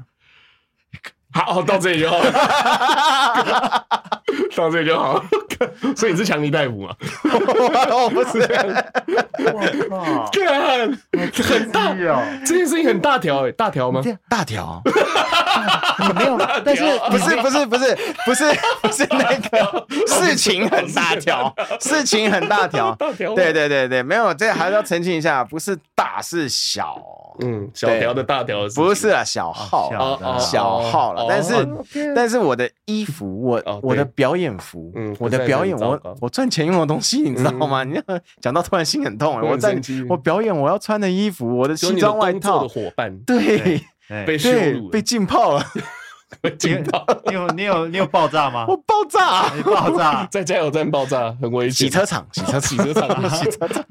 [1.37, 2.33] 好，到这里就好了，
[4.57, 5.22] 到这里就好了。
[5.94, 6.94] 所以你是强尼戴普吗？
[7.25, 8.40] 我不是。
[9.53, 10.31] 我靠！
[10.33, 10.99] 干，
[11.42, 14.03] 很大哦，这件事情很大条哎，大条吗？
[14.29, 14.83] 大条。
[16.14, 17.96] 没有，但是不是不是不是
[18.27, 18.44] 不是
[18.83, 22.94] 不是那个事情很大条，事情很大条。
[22.96, 26.96] 对对对对，没有，这还是要澄清一下，不是大是小。
[27.40, 29.90] 嗯，小条的大条不是啊，小号
[30.38, 31.25] 小号了。
[31.28, 31.68] 但是
[32.14, 37.84] 但是我的衣服，我我的表演服，嗯，我的表演，我我赚钱用的东西，你知道吗？
[37.84, 38.00] 你
[38.40, 43.80] 讲到突然心很痛，我在我表演我要穿的衣服，我的西装外套的伙伴，对。
[44.24, 45.64] 被羞辱，被浸泡了。
[46.40, 48.64] 被浸泡，你有你有你有爆炸吗？
[48.68, 51.88] 我爆炸，你爆炸， 在加油站爆炸，很危险。
[51.88, 53.84] 洗车场，洗车洗车场， 洗车场。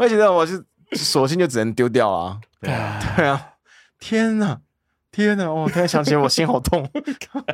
[0.00, 0.64] 我觉得我是
[0.94, 2.38] 索性就只能丢掉啊。
[2.60, 3.40] 对啊，
[4.00, 4.58] 天哪，
[5.12, 5.52] 天哪！
[5.52, 6.88] 我突然想起来，我心好痛。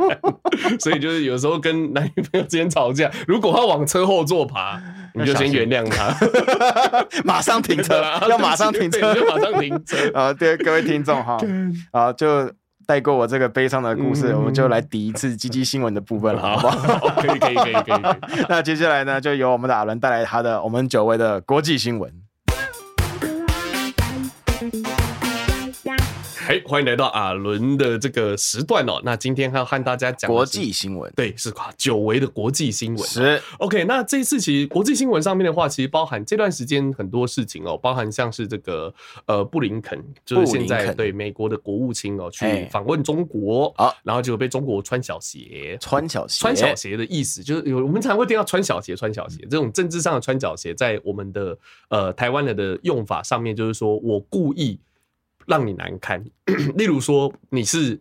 [0.79, 4.81] 所以就是有时候跟男女朋友之间吵架，如果他往车后座爬，
[5.15, 6.15] 你就先原谅他，
[7.25, 9.97] 马上停车，要马上停车，就马上停车。
[10.15, 11.37] 啊，对各位听众哈，
[11.91, 12.49] 啊，就
[12.87, 17.09] 带过我这个悲伤的故事，我们就来抵一次积极新闻的部分了，好不好？
[17.21, 18.45] 可以，可以，可以，可以。
[18.49, 22.13] 那接下来呢，就由我们的阿伦带来他的我们久违的国际新闻。
[26.49, 28.99] 哎，欢迎来到阿伦的这个时段哦。
[29.05, 31.71] 那今天还要和大家讲国际新闻，对，是吧？
[31.77, 33.85] 久违的国际新闻是 OK。
[33.85, 38.91] 那这次其实国际新闻上面的话，其实包含这段时间很多事情哦，包含像是这个
[39.27, 51.59] 呃布林肯，就是现在对美国的国务卿哦去访问中国啊，然后就被中国穿小鞋，穿小鞋，穿小鞋的意思就是有我们常会听到穿小鞋，穿小鞋这种政治上的穿小鞋，在我们的
[51.91, 54.81] 呃台湾人的用法上面，就是说我故意。
[55.49, 56.23] 让你难堪，
[56.77, 57.99] 例如说你是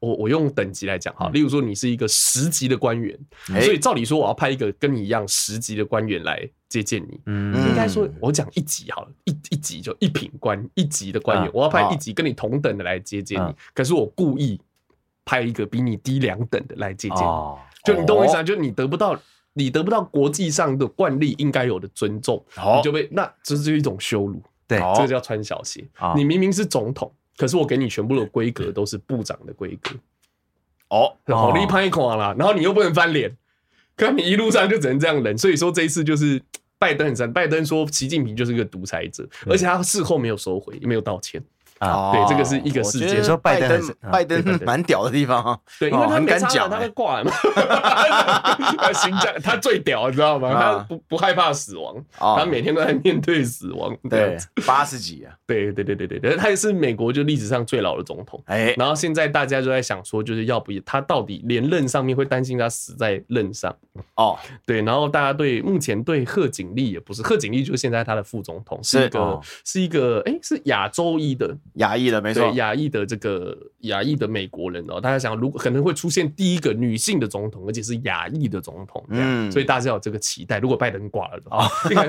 [0.00, 14.60] 我，我用等级来讲哈，例如说你是一个十级的官员，所以照理说我要派一个跟你一样十级的官员来接见你，嗯，应该说我讲一级好了，一一级就一品官一级的官员，我要派一级跟你同等的来接见你，可是我故意
[15.24, 17.22] 派一个比你低两等的来接见你，
[17.84, 18.42] 就你懂我意思啊？
[18.42, 19.18] 就你得不到
[19.52, 22.44] 你得不到国际上的惯例应该有的尊重，
[22.76, 24.42] 你就被那这是一种羞辱。
[24.68, 25.84] 对，这个叫穿小鞋。
[26.14, 29.96] 你明明是总统，可是我给你全部的规格都是部长的规格。
[30.90, 33.36] 哦，好厉害一款啦，然后你又不能翻脸，
[33.96, 35.36] 可你一路上就只能这样忍。
[35.36, 36.40] 所以说这一次就是
[36.78, 41.42] 拜登很惨，拜登说习近平就是一个独裁者，而且他事后没有收回，也没有道歉。
[41.78, 43.22] 啊，对，这个是一个世界。
[43.22, 47.30] 说拜登，拜登蛮屌的地方啊，对，因为他没讲，他会挂嘛。
[48.78, 50.52] 他他最屌，你知道吗？
[50.52, 53.96] 他不不害怕死亡，他每天都在面对死亡。
[54.08, 54.36] 对，
[54.66, 58.42] 八十几啊，对对对对对对，他也是美国就历史上最老的总统。
[58.46, 63.74] 哎，然后现在大家就在想说，就是要不他到底连任上面会担心他死在任上
[64.16, 64.38] 哦？
[64.66, 71.56] 对，然后大家对目前对贺锦丽也不是，贺锦丽就是现在他的副总统，是一个是一个哎是亚洲裔的。
[71.74, 80.58] 亚裔的没错，亚裔的这个亚裔的美国人哦，大家想，如果可能会出现第一个女性的总统，而且是亚裔的总统，嗯，所以大家有这个期待。
[80.58, 81.68] 如果拜登挂了的话，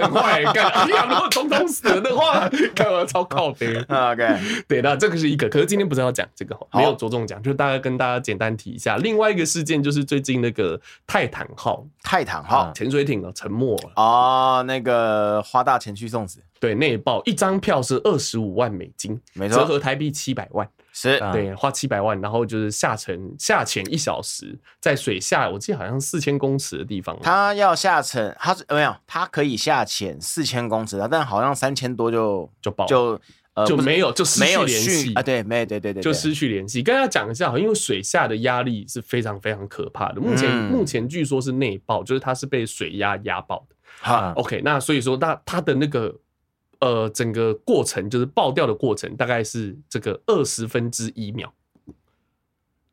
[0.09, 5.47] 快干，哎呀，如果总统死了的话， 干嘛超靠北？OK，对，那这个是一个。
[5.49, 8.97] 可是今天不是要讲这个，没有着重讲，就大概跟大家简单提一下。
[8.97, 16.39] 另外一个事件就是最近那个泰坦号，泰坦号潜水艇啊沉没了哦，那个花大钱去送死。
[16.59, 33.17] 对，内报一张票是二十五万美金，没错，折合台币七百万，是对，花七百万，然后就是下沉下潜一小时，在水下，我记得好像四千公尺的地方，他要下沉，他是没有，他可以下潜四千公尺，但好像三千多就就爆，就
[33.53, 36.83] 呃就没有就失去联系啊，对，没对对对，就失去联系。
[36.83, 43.75] 跟大家讲一下，因为水下的压力是非常非常可怕的，目前目前据说是内爆，就是它是被水压压爆的。
[44.01, 46.13] 好，OK，那所以说那它的那个。
[46.79, 51.53] 呃，整个过程就是爆掉的过程，大概是这个二十分之一秒。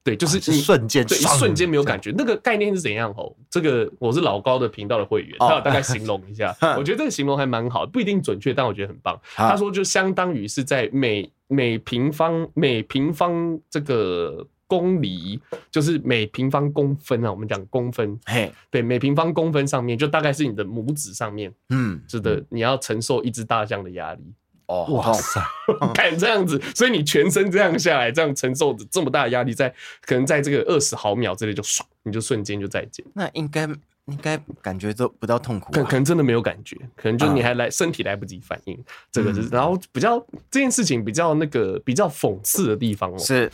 [0.03, 2.14] 对，就是你瞬间，对，一瞬间没有感觉。
[2.16, 3.12] 那个概念是怎样？
[3.16, 6.55] 哦，这个我是老高的频道的会员，他有大概形容一下。
[6.79, 9.20] 我觉得这个形容还蛮好，不一定准确，但我觉得很棒。
[9.35, 14.46] 他说，就相当于是在每每平方每平方这个。
[14.68, 24.20] 公里就是每平方公分啊，我们讲公分，嘿，对，每平方公分上面就大概是你的拇指上面，嗯，是的，你要承受一只大象的压力，
[24.66, 25.40] 哦，哇塞，
[25.94, 29.72] 看这样子，所以你全身这样下来，这样承受着这么大的压力，在
[30.05, 33.68] 可能在这个二十毫秒之内就爽，你就瞬间就再见，那应该
[34.07, 38.76] 应该感觉都不到痛苦，可可能真的没有感觉，可能就你还来身体来不及反应，
[39.12, 40.18] 这个是，然后比较
[40.50, 43.48] 这件事情比较那个比较讽刺的地方哦，是。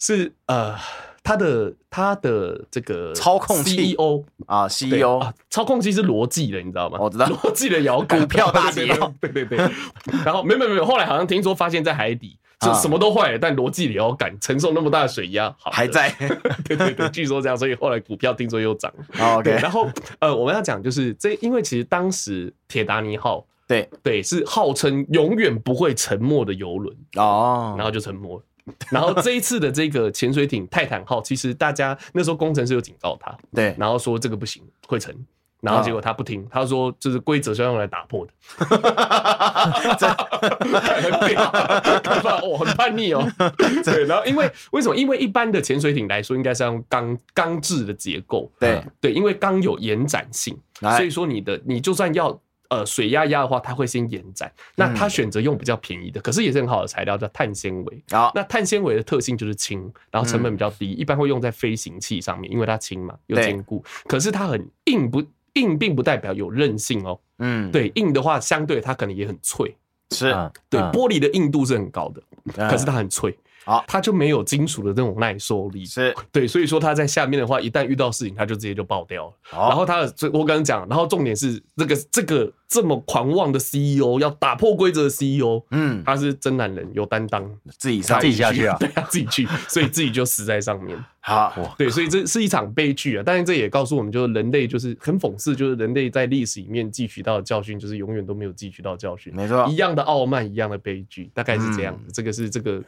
[0.00, 0.74] 是呃，
[1.22, 6.98] 他的他的这个操控 CEO 啊，CEO 啊，操控器是罗技的，你知道吗？
[7.00, 7.26] 我知道。
[7.26, 8.86] 罗技的摇杆，股票大跌，
[9.20, 9.58] 对对对。
[10.24, 16.08] 然后没有没有没有，后来好像听说发现在海底，就什么都坏了，但罗技的摇敢承受那么大的水压好还在。
[16.64, 18.90] 对对对，据说这样，所以后来股票听说又涨。
[19.20, 19.86] OK，然后
[20.20, 23.86] 呃，我们要讲就是这，因为其实当时铁达尼号，对。
[24.02, 26.96] 对，是号称永远不会沉没的游轮。
[27.16, 28.44] 哦，然后就沉没了。
[28.90, 35.14] 然后这一次的这个潜水艇泰坦号，其实大家那时候工程师有警告他，对，然后说这个不行，会沉，
[35.60, 38.32] 然后结果他不听，他说就是规则是要用来打破的，
[41.00, 43.26] 很叛，哦，很叛逆哦。
[43.84, 44.96] 对，然后因为为什么？
[44.96, 52.40] 因为一般的潜水艇来说，应该是用钢钢制的结构，对对，因为钢有延展性，所以说你的你就算要。
[52.70, 54.50] 呃，水压压的话，它会先延展。
[54.76, 58.02] 那它选择用比较便宜的，可是也是很好的材料，叫碳纤维。
[58.10, 63.84] 好，那碳纤维的特性就是轻，然后成本比较低，一般会用在飞行器上面，因为它轻嘛，又坚固。
[64.06, 65.20] 可是它很硬，不
[65.54, 67.18] 硬并不代表有韧性哦。
[67.38, 69.76] 嗯，对，硬的话，相对它可能也很脆。
[70.12, 70.32] 是，
[70.68, 72.22] 对，玻璃的硬度是很高的，
[72.68, 73.36] 可是它很脆。
[73.70, 76.12] 好，它就没有金属的这种耐受力，是。
[76.32, 79.32] 对，所以说它在下面的话，一旦遇到事情，它就直接就爆掉了。
[79.52, 90.98] 然后它的，我刚刚讲，然后重点是这个这个这么狂妄的 CEO 要打破规则的 CEO，嗯，他是真男人，有担当，自己上自己下去啊， 对啊，自己去，所以自己就死在上面。
[91.22, 93.22] 好，对，所以这是一场悲剧啊。
[93.24, 99.30] 但是这也告诉我们，就是人类就是很讽刺，就是人类在历史里面汲取到的教训，就是永远都没有汲取到教训。
[99.34, 101.94] 没错，一样的傲慢，一样的悲剧，大概是这样。
[102.12, 102.82] 这个是这个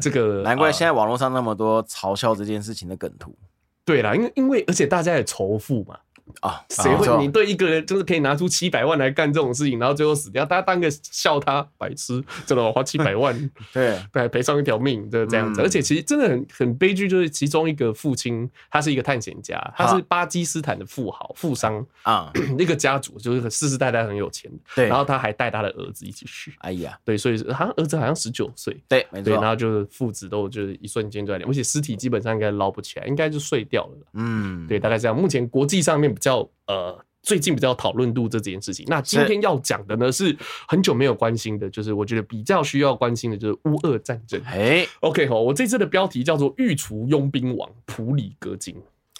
[0.00, 3.36] 这个，难怪现在网络上那么多嘲笑这件事情的梗图。
[3.84, 5.98] 对啦，因为因为而且大家也仇富嘛。
[6.40, 7.16] 啊，谁会？
[7.18, 13.34] 你对一个人就是可以拿出七百万来干这种事情，然后最后死掉，大家当个笑他白痴， 真的花七百万，
[13.72, 15.60] 对， 对，赔上一条命，就这样子。
[15.60, 24.86] 而且其实真的很很悲剧，就是其中一个父亲，他是一个探险家，他是巴基斯坦的富豪富商啊， 那个家族就是世世代代很有钱，对。
[24.88, 29.32] 然后他还带他的儿子一起去，哎呀，对，所以好像儿子好像十九岁，对，没错。
[29.34, 35.16] 然后就是父子都就是一瞬间就在，而且尸体基本上应该捞不起来，应该就碎掉了，嗯，对，大概这样。
[35.16, 36.12] 目前国际上面。
[36.22, 38.86] 比较呃，最近比较讨论度这件事情。
[38.88, 40.36] 那今天要讲的呢，是
[40.68, 44.40] 很久没有关心的，就是我觉得比较需要关心的，就是乌俄战争。
[44.44, 48.76] 哎，OK 好，我这次的标题叫做“御厨佣兵王，普里戈金”。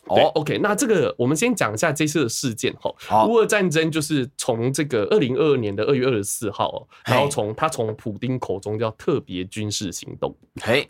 [0.06, 3.24] 哦，OK，那这个我们先讲一下这次的事件哈。
[3.26, 10.36] 乌俄战争就是从这个二零二二年的二月二十四号，然后从他从普丁口中叫特别军事行动，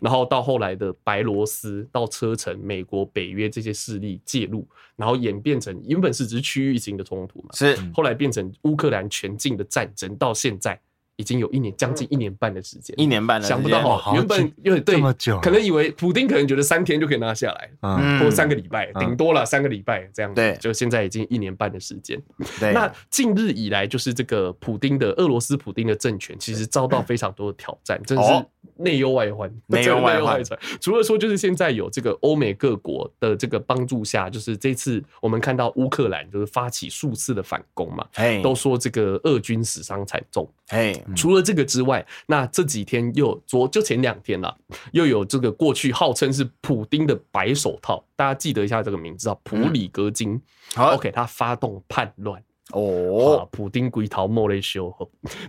[0.01, 10.79] 然后到后来的白罗斯到车臣、美国、北约这些势力介入，然后演变成原本是只是区域性的冲突嘛，是后来变成乌克兰全境的战争，到现在。
[11.17, 14.99] 已经有一年将近一年半的时间，一年半了，想不到哈，原本因为对，
[15.41, 22.19] 可能以为普丁可能觉得三天就可以拿下来，嗯，或三个礼拜，顶多了三个礼拜这样子，对，就现在已经一年半的时间。
[22.59, 28.45] 对，那近日以来，就是这个普丁的俄罗斯普丁的政权，其实遭到非常多的挑战，真的是
[28.77, 30.41] 内忧外患，内忧外患。
[30.81, 38.03] 除了说，就是现在有这个欧美各国的这个帮助下，就是这次我们看到乌克兰就是发起数次的反攻嘛，
[38.41, 40.91] 都说这个俄军死伤惨重，哎。
[41.15, 44.55] 除了这个之外，那这几天又昨就前两天了，
[44.91, 50.41] 又有这个过去号称是普丁的白手套，大家记得一下这个名字啊，普里格金。
[50.73, 54.93] 好，OK，他发动叛乱哦，普丁归逃莫雷修。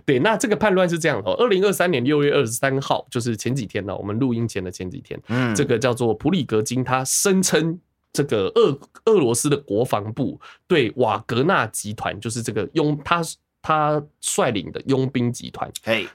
[0.05, 7.79] 对，那这个叛乱是这样的，二零二三年六月二十三号，就是前几天呢，我们录音前的前几天，嗯，这个叫做普里格金，他声称
[8.13, 13.21] 这个俄俄罗斯的国防部对瓦格纳集团，就是这个拥他。
[13.65, 15.67] 他率领的佣兵集团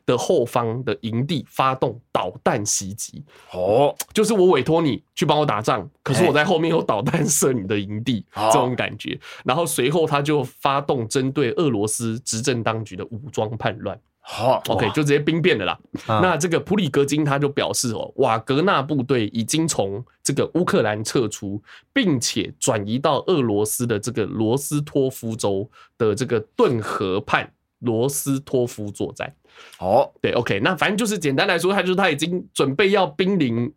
[0.07, 9.19] 的后方的营地发动导弹袭击，哦，就是我委托你去帮我打仗，可是我在后面有导弹射你的营地，这种感觉。
[9.45, 14.01] 然后随后他就发动针对俄罗斯执政当局的武装叛乱。
[14.33, 15.77] 好，OK，就直接兵变的啦。
[16.07, 21.61] 那这个普里格金他就表示哦，瓦格纳部队已经从这个乌克兰撤出，
[21.93, 29.35] 并且转移到俄罗斯的这个罗斯托夫州的这个顿河畔罗斯托夫作战。
[29.81, 33.73] 哦，对，OK，那反正就是简单来说，他就是他已经准备要兵临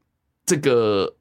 [0.45, 1.15] 这个。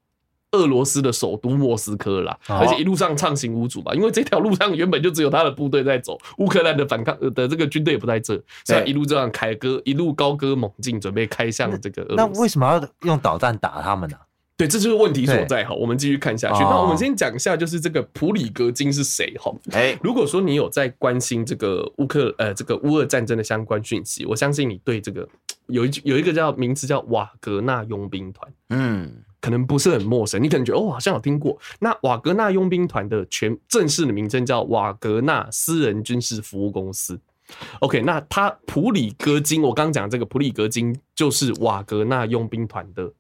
[0.53, 12.33] 俄罗斯的首都莫斯科啦，而且一路上畅行无阻吧，因为这条路上原本就只有他的部队在走，乌克兰的反抗的这个军队也不在这，所以一路这样凯歌，一路高歌猛进，准备开向这个俄罗斯。
[12.35, 14.17] 那为什么要用导弹打他们呢？
[14.55, 15.65] 对，这就是问题所在。
[15.65, 16.63] 哈，我们继续看下去。
[16.63, 19.35] 那我们先讲一下，就是这个普里格金是谁？
[19.39, 25.27] 哈，哎，如果说你有在关心这个乌克呃这个乌俄战争的相关讯息，我相信你对这个
[25.69, 29.11] 有一有一个叫名字叫瓦格纳佣兵团，嗯。
[29.43, 31.59] 可能不是很陌生，你可能觉得哦，好像有听过。
[31.81, 37.21] 那瓦格纳佣兵团的全正式的名称叫瓦格纳私人军事服务公司。
[37.81, 43.13] OK，那他普里戈金，我刚刚讲这个普里戈金就是瓦格纳佣兵团的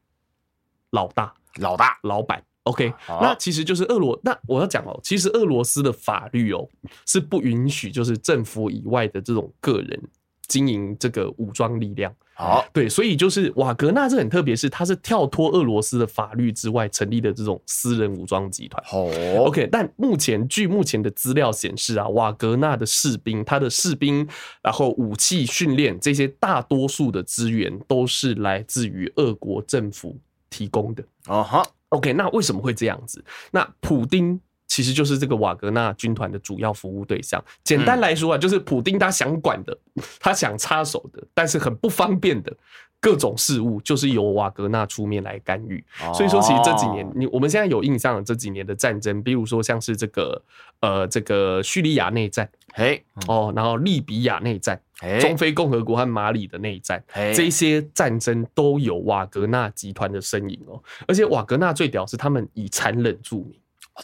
[0.91, 2.43] 老大、老大、老板。
[2.63, 4.19] OK，那其实就是俄罗。
[4.23, 6.69] 那我要讲哦，其实俄罗斯的法律哦
[7.05, 10.01] 是不允许就是政府以外的这种个人
[10.47, 12.15] 经营这个武装力量。
[12.42, 18.83] 好，对，所以就是瓦格纳这很特别，是它是跳脱俄罗斯的法律之外成立的这种私人武装集团。
[18.92, 24.26] 哦，OK，但目前据目前的资料显示啊，瓦格纳的士兵，他的士兵，
[24.61, 30.18] 然后武器训练这些大多数的资源都是来自于俄国政府
[30.50, 31.05] 提供的。
[31.28, 33.24] 哦哈，OK，那为什么会这样子？
[33.52, 34.40] 那普丁。
[34.73, 37.39] 其实就是这个瓦格纳军团的主要服务对象。
[37.63, 39.79] 简单来说啊，就是普丁他想管的，
[40.19, 42.51] 他想插手的，但是很不方便的
[42.99, 45.85] 各种事务，就是由瓦格纳出面来干预。
[46.15, 50.43] 所以说，其实这几年你我们现在有印象的这几年的战争，比如说像是这个
[50.81, 54.81] 呃这个叙利亚内战，嘿哦，然后利比亚内战，
[55.21, 57.05] 中非共和国和马里的内战，
[57.37, 60.83] 这些战争都有瓦格纳集团的身影哦。
[61.07, 63.53] 而且瓦格纳最屌是他们以残忍著名。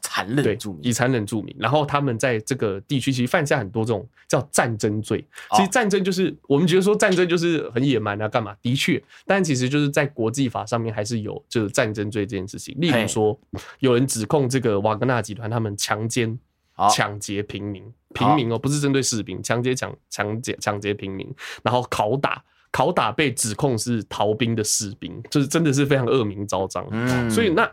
[0.02, 1.54] 残忍著名，以残忍著名。
[1.58, 5.24] 然后他们在这个地区其实犯下很多这种叫战争罪。
[5.52, 8.54] 其实战争就是我们觉得说战争就是很野蛮啊，干嘛？
[8.60, 12.76] 的确，但其实就是在国际法上面还是有就是战争罪这件事情。
[12.78, 13.38] 例如说，
[13.78, 16.38] 有人指控这个瓦格纳集团他们强奸、
[16.90, 21.26] 抢劫平民，平民哦，不是针对士兵，强奸、抢、抢劫、抢劫平民，
[21.62, 26.86] 然后拷打、拷打被指控是逃兵的士兵，就是真的是非常恶名昭彰。
[26.90, 27.70] 嗯，所以那。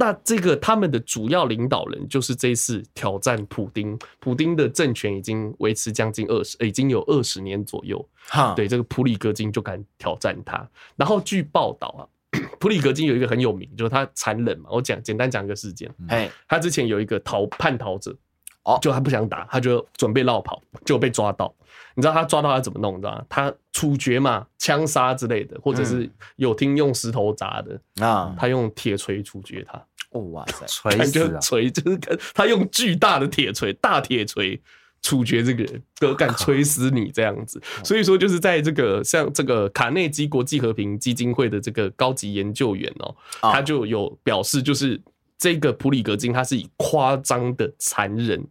[0.00, 8.08] 那这个他们的主要领导人就是这一次挑战普丁，普丁的政权已经维持将近二十，已经有二十年左右。
[8.28, 10.64] 哈，对，这个普里格金就敢挑战他。
[10.94, 12.06] 然后据报道啊，
[12.60, 14.70] 普里格金有一个很有名，就是他残忍嘛。
[14.70, 18.16] 我讲简单讲一个事件，哎，他之前有一个逃叛逃者，
[18.62, 21.52] 哦，就他不想打，他就准备落跑，就被抓到。
[21.96, 22.98] 你知道他抓到他怎么弄？
[22.98, 23.24] 你知道吗？
[23.28, 29.84] 他处决嘛，枪杀之类的，或者是有听用石头砸的啊，他用铁锤处决他。
[30.10, 31.38] 哦哇塞，锤死啊！
[31.40, 34.60] 锤就是跟他用巨大的铁锤，大铁锤
[35.02, 37.62] 处决这个人，都敢锤死你这样子。
[37.84, 45.00] 所以说，就是在这个像这个卡内基国际和平基金会的这个高级研究员哦，他就有表示，就是
[45.36, 48.44] 这个普里格金他是以夸张的残忍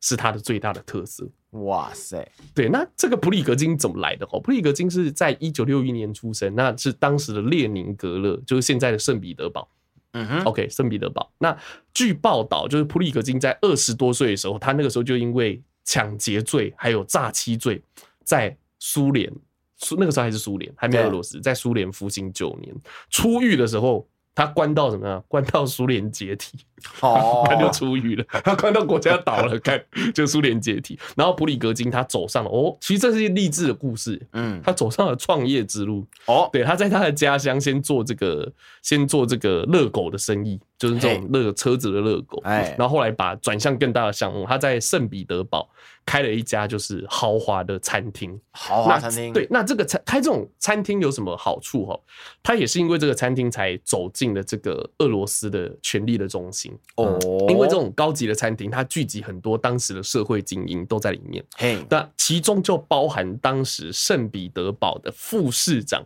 [0.00, 1.26] 是他的最大的特色。
[1.52, 4.28] 哇塞，对，那这个普里格金怎么来的？
[4.30, 9.66] 哦，普里格金是在一九六一年出生，那是当时的列宁格勒，就是现在的圣彼得堡。
[10.12, 11.30] 嗯哼，OK，圣彼得堡。
[11.38, 11.56] 那
[11.92, 17.82] 据报道，就是普里格金在二十多岁的时候，他那个时候就因为抢劫罪还有诈欺罪，
[18.24, 19.32] 在苏联，
[19.76, 22.74] 苏那个时候还是苏联，还没有俄罗斯，在苏联服刑九年，
[23.10, 24.08] 出狱的时候。
[24.38, 25.20] 他关到什么呀？
[25.26, 26.56] 关到苏联解体，
[27.00, 28.24] 哦， 他就出狱了。
[28.44, 29.82] 他关到国家倒了，看
[30.14, 30.96] 就苏联解体。
[31.16, 34.24] 然后普里格金他走上了哦，其实这是一个励志的故事。
[34.34, 36.06] 嗯，他走上了创业之路。
[36.26, 38.48] 哦，对，他在他的家乡先做这个，
[38.80, 42.40] 先做这个热狗的生意，就是这种热车子的热狗。
[42.44, 45.68] 哎，然后后来把转向更大的项目，他在圣彼得堡。
[46.08, 49.30] 开了一家就是豪华的餐厅，豪华餐厅。
[49.30, 52.00] 对，那这个餐开这种餐厅有什么好处哈？
[52.42, 57.18] 他也是因为这个餐厅才走进了这个俄罗斯的权力的中心哦。
[57.50, 61.44] 因为这种高级的餐厅，它聚集很多当时的社会精英都在里面。
[61.58, 66.02] 嘿，那其中就包含当时圣彼得堡的副市长，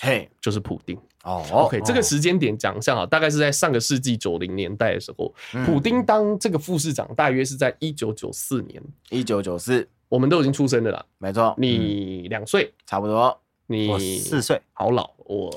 [0.00, 0.96] 嘿，就是普丁。
[1.24, 8.82] 哦，OK，这个时间点讲一下哈，大概是在上个世纪九零年代的时候，普丁当这个副市长，大约是在一九九四年。
[9.08, 11.54] 一九九四，我们都已经出生了啦，没错。
[11.56, 13.40] 你两岁，差不多。
[13.66, 15.10] 你四岁，好老。
[15.24, 15.50] 我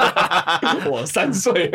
[0.90, 1.70] 我三岁，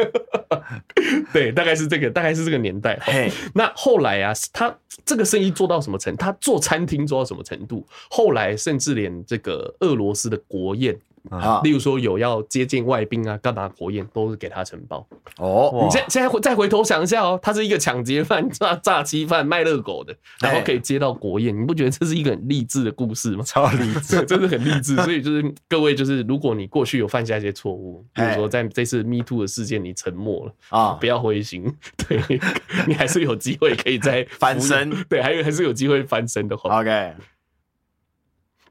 [1.31, 2.97] 对，大概是这个，大概是这个年代。
[3.03, 6.19] 嘿，那后来啊，他这个生意做到什么程度？
[6.19, 7.85] 他做餐厅做到什么程度？
[8.09, 10.99] 后来甚至连这个俄罗斯的国宴。
[11.29, 15.05] 啊，例如说有要接见外宾啊，干嘛国宴都是给他承包。
[15.37, 23.43] 哦，你现现在再回头想一下哦，他是一个抢劫犯、诈诈欺犯、卖热狗的，然后可以接到国宴，你不觉得这是一个很励志的故事吗？
[23.45, 24.95] 超励志， 真的很励志。
[24.97, 31.63] 所以就是各位，就是如果你过去有犯下一些错误，比如说在这次 Me Too 的事件你沉默了啊，不要灰心，
[32.07, 32.21] 对，
[32.87, 36.79] 你还是有机会可以再翻身，对，还有还是有机会翻身的话。
[36.79, 37.13] OK。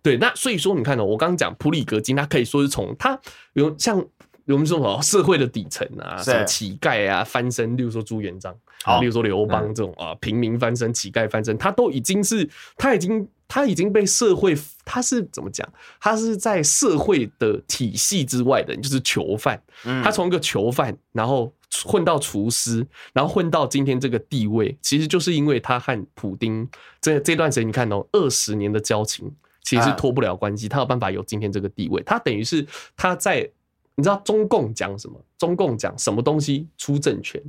[0.03, 3.19] 对，那所以说你看哦，我刚刚讲普里格金，他可以说是从他
[3.53, 3.99] 有像
[4.47, 8.53] 我们说什么社会的底层啊，什么乞丐啊翻身，例如说朱元璋，
[9.01, 15.69] 例如说刘邦这种啊平民翻身、乞丐翻身，他都已经是他已经他已经被社会他是怎么讲？
[16.01, 19.63] 他是在社会的体系之外的，就是囚犯。
[20.03, 21.53] 他从一个囚犯，然后
[21.85, 26.69] 混到厨师，然后混到今天这个地位，其实就是因为他和普丁
[27.01, 29.31] 这这段时间，你看哦，二十年的交情。
[29.63, 32.03] 其实脱不了关系，他有办法有今天这个地位。
[32.03, 33.49] 他等于是他在，
[33.95, 35.21] 你知道中共讲什么？
[35.39, 37.43] 中共讲什么东西出政权？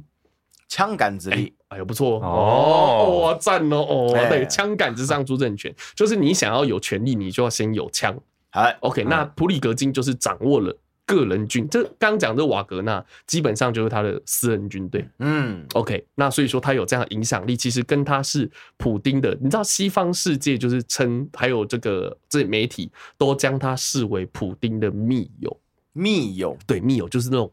[0.68, 1.54] 枪杆子力。
[1.70, 8.14] 哎呦，不错哦，哇赞哦哦，对，枪杆子上出政权，就是你想要有权利，你就要先有枪。
[8.50, 10.78] 哎，OK，那普里格金就是掌握了。
[11.06, 15.08] 个人军，这刚刚讲的瓦格纳基本上就是他的私人军队。
[15.20, 25.58] 嗯，OK，那所以说他有这样的影响力，其实跟他是普丁的，你知道西方世界就是称，还有这个这媒体都将他视为普丁的密友。
[25.94, 27.52] 密友，对，密友就是那种。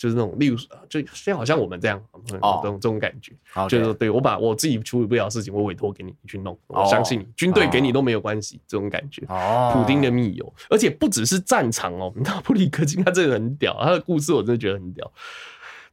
[0.00, 0.56] 就是那种，例如，
[0.88, 2.02] 就就好像我们这样，
[2.40, 3.34] 哦，这种这种感觉，
[3.68, 9.26] 就是对我把我自己处理不了的事情，我委托给你去弄，我相信你，军队给你都没有关系，这种感觉。
[9.28, 15.12] 哦，普丁的密友，而且不只是战场哦，你知道普里克金他这个很屌，他的故事我真的觉得很屌。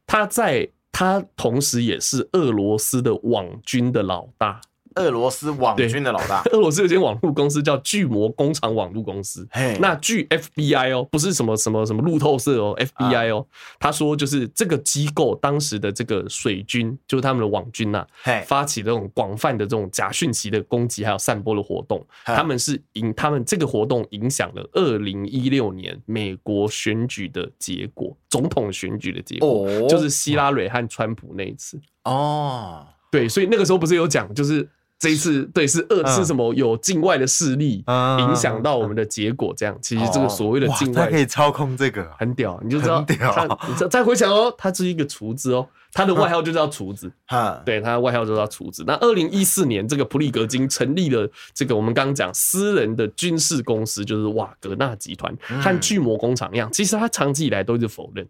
[0.06, 4.58] 他在他同时也是俄罗斯的网军的老大。
[4.94, 9.46] 俄罗斯网军的老大， 俄罗斯有间网络公司叫巨魔工厂网络公司。
[9.80, 13.46] 那据 FBI 哦，不是什么什么什么路透社哦，FBI 哦，
[13.78, 18.06] 他说就是这个机构当时的这个水军，就是他们的网军呐，
[18.46, 22.04] 发起这种广泛的这种假讯息的攻击，还有散播的活动。
[22.24, 31.80] 他们是影，他们这个活动影响了二零一六年美国选举的结果，总统选举的结果，就是希拉蕊和川普那一次。
[32.04, 34.68] 哦，对，所以那个时候不是有讲，就是。
[34.98, 36.52] 这一次对是二是什么？
[36.54, 37.84] 有境外的势力
[38.18, 43.44] 影响到我们的结果，这样其实这个所谓的境外他可以操控这个，很屌，你就知道他。
[43.68, 47.10] 你再再回想哦，他是一个厨子哦，他的外号就叫厨子。
[47.26, 48.82] 哈，对，他的外号就叫厨子。
[48.86, 56.68] 那二零一四年，这个普里格金成立了这个我们刚刚讲私人的军事公司，就是瓦格纳集团，和巨魔工厂一样。
[56.72, 58.26] 其实他长期以来都是否认。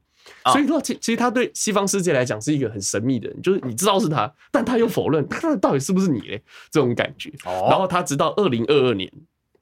[0.53, 6.43] 所以说，其其实他对西方世界来讲是一个很神秘的人，就是你知道是他，但他又否认，他到底是不是你嘞？
[6.70, 7.33] 这种感觉。
[7.45, 9.11] 然后他直到二零二二年，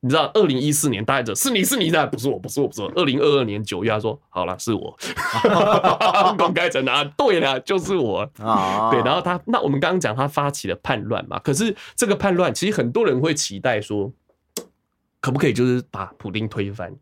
[0.00, 2.92] 你知道，二零一四年，大概是你是你的，不是我，不是我，不是我。
[2.94, 4.96] 二零二二年九月，他说好了，是我，
[6.38, 8.24] 公开承认，对了，就是我。
[8.36, 14.12] 对，然后他，那我们刚刚讲他发起了叛乱嘛，可是这个叛乱，其实很多人会期待说，
[15.20, 16.94] 可不可以就是把普丁推翻？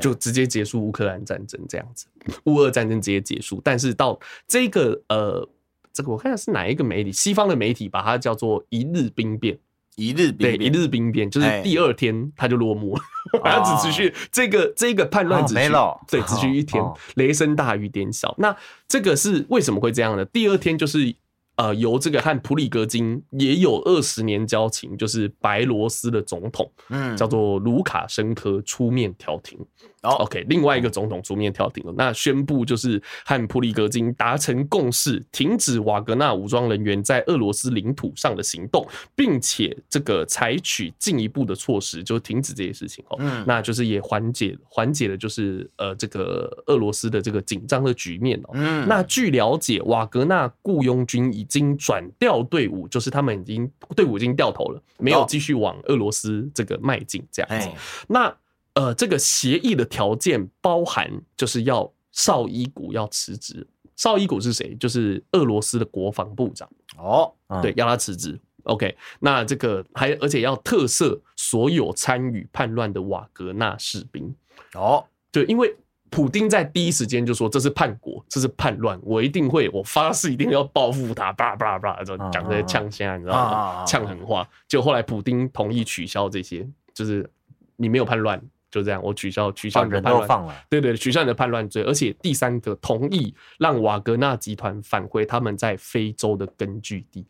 [0.00, 2.06] 就直接结束乌克兰战争这样子，
[2.44, 3.60] 乌俄战争直接结束。
[3.64, 5.48] 但是到这个呃
[5.92, 9.58] 这个我看下是哪一个媒体，西方的媒体把它叫做一日兵变。
[9.96, 13.02] 一日兵变，对，一日兵变就是第二天他就落幕了，
[13.44, 15.72] 它只持续这个这个叛乱只持续
[16.08, 16.82] 对，只持续一天，
[17.14, 18.34] 雷声大雨点小。
[18.38, 18.56] 那
[18.88, 20.24] 这个是为什么会这样呢？
[20.24, 21.14] 第二天就是。
[21.56, 29.58] 呃，由这个和普里格金也有二十年交情，就是白罗斯的总统，嗯，叫做卢卡申科出面调停。
[30.04, 38.86] 哦，OK，另外一个总统出面调停了，那宣布就是和普里格金达成共识，停止瓦格纳武装人员在俄罗斯领土上的行动，
[39.16, 43.04] 并且这个采取进一步的措施，就停止这些事情。
[43.08, 48.50] 哦，嗯，那就是也缓解缓解了，就是呃这个俄罗斯的这个紧张的局面哦。
[48.52, 57.68] 嗯，那据了解，瓦格纳雇佣军已经转调队伍，就是他们已经队伍已经掉头了，没有继续往俄罗斯这个迈进这样子。
[58.08, 58.34] 那
[58.74, 63.66] 呃，这个协议的条件包含就是要绍伊古要辞职。
[63.96, 64.74] 绍伊古是谁？
[64.76, 66.68] 就是俄罗斯的国防部长。
[66.96, 68.38] 哦，对，要他辞职。
[68.64, 74.34] OK，那这个还而且要特赦所有参与叛乱的瓦格纳士兵。
[74.74, 75.74] 哦，对，因为。
[76.10, 83.84] 普丁在第一时间就说，这是叛国，这是叛乱，我一定会，我发誓一定要报复他，叭叭叭，就讲这些呛声，你知道吗？
[83.84, 84.48] 呛狠话。
[84.68, 87.28] 就后来普丁同意取消这些，就是
[87.74, 88.40] 你没有叛乱，
[88.74, 97.24] 就这样，我取消取消你的叛乱，对对，取消你的叛乱罪，而且第三个同意让瓦格纳集团返回他们在非洲的根据地。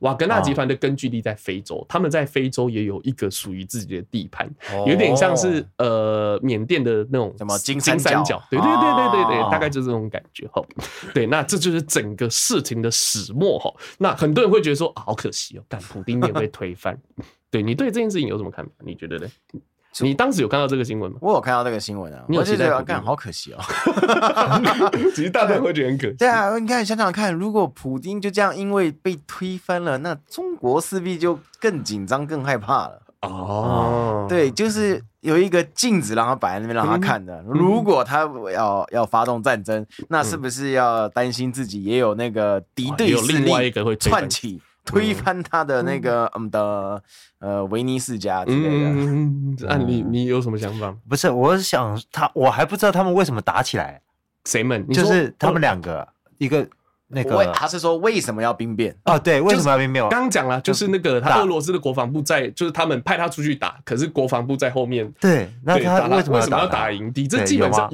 [0.00, 4.52] 瓦格纳集团的根据地在非洲，他们在非洲也有一个属于自己的地盘，
[4.86, 10.62] 有点像是呃缅甸的那种什么金三角，对对对对对对，大概就是这种感觉哈。
[11.14, 13.72] 对，那这就是整个事情的始末哈。
[13.96, 17.00] 那很多人会觉得说，好可惜哦，但普丁也被推翻。
[17.50, 18.72] 对，你对这件事情有什么看法？
[18.84, 19.28] 你觉得呢？
[19.98, 21.18] 你当时有看到这个新闻吗？
[21.20, 23.58] 我有看到这个新闻啊，你有觉得干好可惜哦。
[25.14, 26.14] 其实大家会觉得很可惜。
[26.18, 33.02] 对啊，你看想想看，如果普京就这样因为被推翻了，那中国势必就更紧张、更害怕了。
[33.22, 37.42] 哦，对，就是有一个镜子让他摆在那边让他看的。
[37.46, 38.20] 如果他
[38.54, 44.62] 要要发动战争，那是不是要担心自己也有那个敌对势力串起？
[44.84, 47.02] 推翻他的那个嗯的
[47.38, 48.84] 呃维尼世家之类
[49.56, 50.94] 的，那你你有什么想法？
[51.08, 54.00] 不是，我想他，我还不知道他们为什么打起来。
[54.46, 54.86] 谁们？
[54.88, 56.08] 就是他们两个，
[56.38, 56.66] 一个
[57.08, 58.96] 那个，他是说为什么要兵变？
[59.04, 60.02] 哦，对，为什么要兵变？
[60.08, 65.12] 刚刚讲了，就是那个他俄罗斯的国防部在，就是他们派他出去打，可是国防部在后面。
[65.20, 67.28] 对，那他为什么要打营地？
[67.28, 67.90] 这基本上。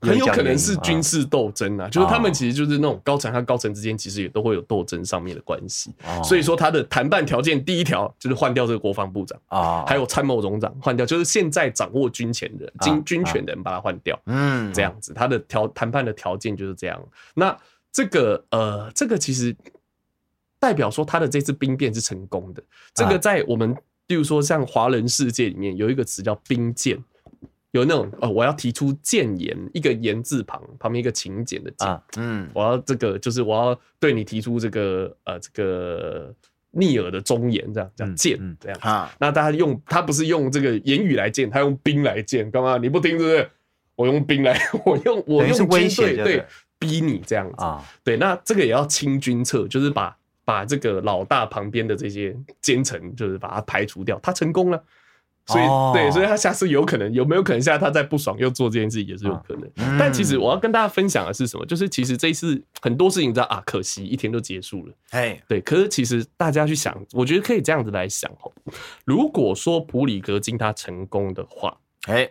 [0.00, 16.98] 很有可能是军事斗争啊，就是他们其实就是那种高层和高层之间其实也都会有斗争上面的关系，所以说他的谈判条件第一条就是换掉这个国防部长啊，还有参谋总长换掉，就是现在掌握军权的军军权的人把他换掉，嗯，这样子他的条谈判的条件就是这样。
[17.34, 17.54] 那
[17.92, 19.54] 这个呃，这个其实
[20.58, 22.62] 代表说他的这次兵变是成功的。
[22.94, 23.76] 这个在我们
[24.06, 26.98] 例如说像华人世界里面有一个词叫兵谏。
[27.74, 36.32] 有那种哦，我要提出谏言，一个言字旁旁边一个请柬的俭，嗯，我要这个就是我要对你提出这个呃这个
[36.70, 39.12] 逆耳的忠言，这样这样谏这样啊。
[39.18, 42.78] 那大家用他不是用这个言语来谏，他用兵来谏，干嘛？
[42.78, 43.50] 你不听是不是？
[43.96, 44.56] 我用兵来，
[44.86, 46.44] 我用我用军队对
[46.78, 47.84] 逼你这样子啊。
[48.04, 54.80] 对，那这个也要清君侧，就是把把这个老大旁边的这些奸臣，就是把他排除掉，他成功了。
[55.46, 59.98] 所以，对，所以他下次有可能有没有可能，下次他再不爽又做这件事也是有可能。
[59.98, 61.66] 但其实我要跟大家分享的是什么？
[61.66, 64.92] 就是其实这一次很多事情，你知道啊，可惜一天就结束了。
[65.10, 65.60] 哎，对。
[65.60, 68.50] 可是其实大家去想，我觉得可以这样子来想哦。
[69.04, 71.76] 如果说普里格金他成功的话，
[72.06, 72.30] 哎，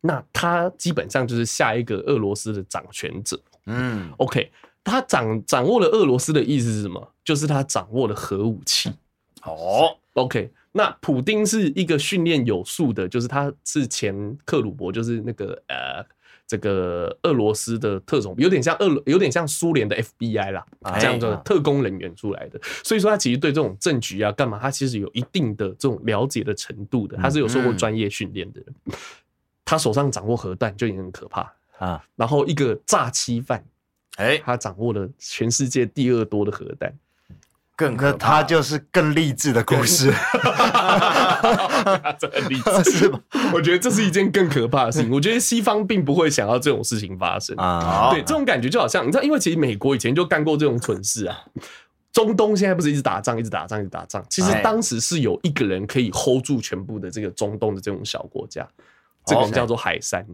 [0.00, 3.38] 那他基本上就是下一个俄罗斯的掌权者。
[3.66, 4.50] 嗯，OK，
[4.82, 7.12] 他掌掌握了俄罗斯的意思是什么？
[7.22, 8.90] 就是他掌握了核武器。
[9.42, 10.50] 哦，OK。
[10.72, 16.04] 那普丁是一个训练有素的，就是他是前克鲁伯，就是那个呃，
[16.46, 20.64] 这个俄罗斯的特种，有点像俄，有点像苏联的 FBI 啦，
[21.00, 22.60] 这样的特工人员出来的。
[22.84, 28.74] 所以说他其实对这种政局啊，干嘛，他其实有一定的这种了解的程度的，他是有受过专业训练的人。
[29.64, 32.04] 他手上掌握核弹就已经很可怕啊。
[32.14, 33.64] 然后一个诈欺犯，
[34.16, 36.96] 哎，他掌握了全世界第二多的核弹。
[37.80, 40.12] 更可他就是更励志的故事，
[42.18, 43.18] 这 很励志是吧？
[43.54, 45.10] 我觉得这是一件更可怕的事情。
[45.10, 48.10] 我觉得西方并不会想要这种事情发生啊。
[48.10, 51.34] 对，这种感觉就好像你知道，因为其实美国以前就干过这种蠢事啊。
[52.12, 54.22] 中东现在不是一直打仗，一直打仗，一直打仗。
[54.28, 58.68] 其实当时是有一个人可以 hold 住全部的这个中东的这种小国家，
[59.24, 60.26] 这个人叫做海山。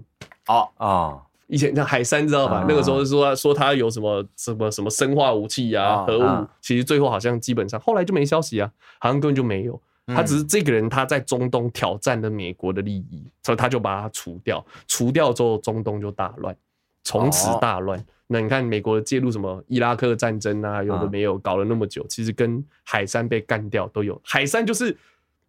[0.49, 1.22] 哦哦。
[1.49, 2.64] 以前像海山知道吧？
[2.68, 9.80] 那个时候说说他有什么什么什么生化武器啊、核武，其实最后好像基本上后来就没消息啊，好像根本就没有。
[10.09, 14.64] 他只是这个人他在中东挑战了美国的利益，所以他就把他除掉。
[14.86, 16.57] 除掉之后，中东就大乱，
[17.03, 18.05] 从此大乱。
[18.28, 24.20] 那你看美国介入什么伊拉克战争啊，有的没有，搞了那么久，其实跟海山被干掉都有。
[24.24, 24.97] 海山就是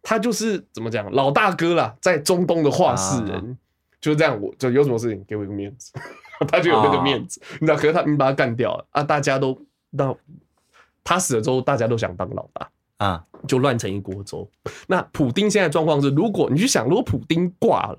[0.02, 3.56] 他就是怎么讲老大哥啦，在中东的话事人。
[4.00, 5.92] 就这样，我就有什么事情给我一个面子，
[6.50, 7.40] 他就有那个面子。
[7.60, 10.14] 你知道，可是他你把他干掉了啊，大家都那
[11.02, 12.70] 他死了之后，大家都想当老大。
[12.98, 14.50] 啊，就乱成一锅粥。
[14.88, 17.98] 那普丁现在状况是，如果你去想，如果普丁挂了，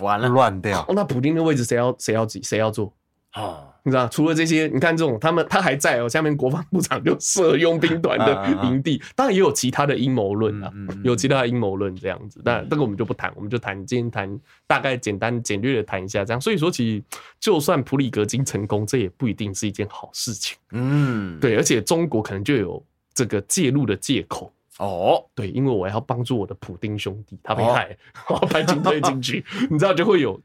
[0.00, 2.90] 完了乱掉，那普丁的位置谁要谁要挤谁要坐
[3.34, 3.68] 啊？
[3.86, 10.72] 你知道，除了这些，你看这种他们他还在哦，下面国防部长就设佣兵团的营地，当然也有其他的阴谋论啊，
[11.02, 16.40] 有其他的阴谋论这样子，但这个我们就不谈，我们就谈今天谈大概简单简略的谈一下这样。
[16.40, 17.04] 所以说，其实
[17.38, 20.56] 就算普里格金成功，这也不一定是一件好事情。
[20.70, 22.82] 嗯，对，而且中国可能就有
[23.12, 27.94] 这个介入的借口哦，对，因为我要帮助我的普丁兄弟，他被害，
[28.30, 30.40] 我要派军队进去， 你知道就会有，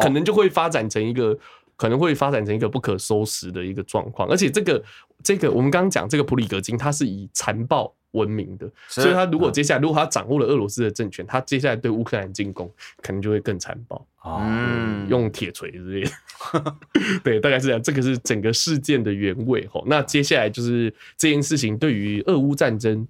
[0.00, 1.36] 可能就会发展成一个。
[1.76, 4.82] 可能会发展成一个不可收拾的一个状况，而且这个
[5.22, 12.70] 这个我们刚刚讲这个普里格金，他是以残暴闻名的，所以他如果接下来如果他掌握了俄罗斯的政权，他接下来对乌克兰进攻
[13.02, 16.76] 可能就会更残暴，嗯，用铁锤之类的，
[17.22, 17.82] 对，大概是这样。
[17.82, 19.84] 这个是整个事件的原委吼。
[19.86, 23.06] 那接下来就是这件事情对于俄乌战争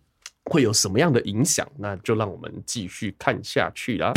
[0.47, 1.67] 会有什么样的影响？
[1.79, 4.13] 那就让我们继续看下去啦。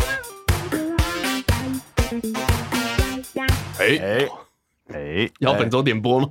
[3.80, 4.28] 哎哎
[4.94, 6.28] 哎， 要本周点播吗？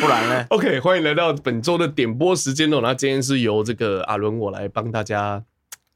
[0.00, 0.46] 不然呢？
[0.50, 2.80] OK，欢迎来到本周的点播时间哦。
[2.82, 5.42] 那今天是由这个阿伦我来帮大家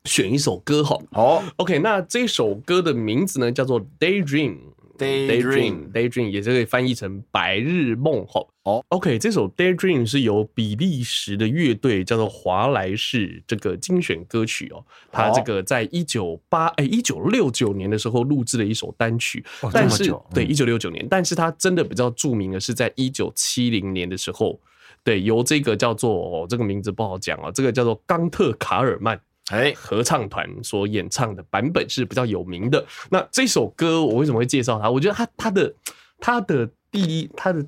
[0.05, 0.99] 选一首歌哈。
[1.13, 4.53] 好，OK，那这首歌的名字呢叫做《Daydream》。
[4.99, 8.49] Daydream，Daydream Day 也是可以翻译成白日梦吼。
[8.63, 14.83] 哦，OK，这首 Daydream 是由比利时的乐队叫做华莱士这个精选歌曲哦。
[15.13, 24.59] 它这个在一九八哎一九六九年的时候录制的一首单曲，但是对一九六九年，但是它真的比较著名的是在一九七零年的时候，
[25.03, 29.21] 对，由这个叫做哦这个名字不好讲啊，这个叫做冈特卡尔曼。
[29.51, 32.85] 哎，合唱团所演唱的版本是比较有名的。
[33.11, 34.91] 那这首歌我为什么会介绍它？
[34.91, 35.75] 我觉得它它的
[36.19, 37.65] 它的第一它的。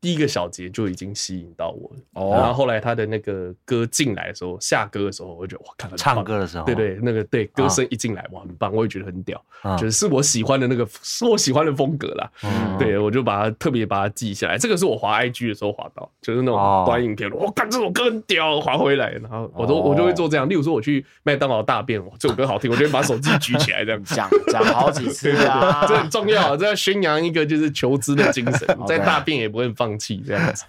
[0.00, 9.38] 第一个小节就已经吸引到我了，哦，然后后来他的那个歌进来的时候，下歌的时候，我就觉得哇，看唱歌的时候，对对，那个对歌声一进来，哇，很棒，我也觉得很屌，
[9.78, 12.30] 就是是我喜欢的那个，是我喜欢的风格啦。
[12.78, 14.56] 对，我就把它特别把它记下来。
[14.56, 20.48] 这个是我滑 IG 的时候滑到，就是那种短影片，我看这首歌很屌，滑回来，然后我都我就会做这样。
[20.48, 29.89] 例如说我去麦当劳大便，哇，这首歌好听，我就会把手机举起来这样 讲讲好几次啊， 这很重要，这要宣扬一个就是求知的精神， 在大便也不会放。
[29.98, 30.64] 气这样子，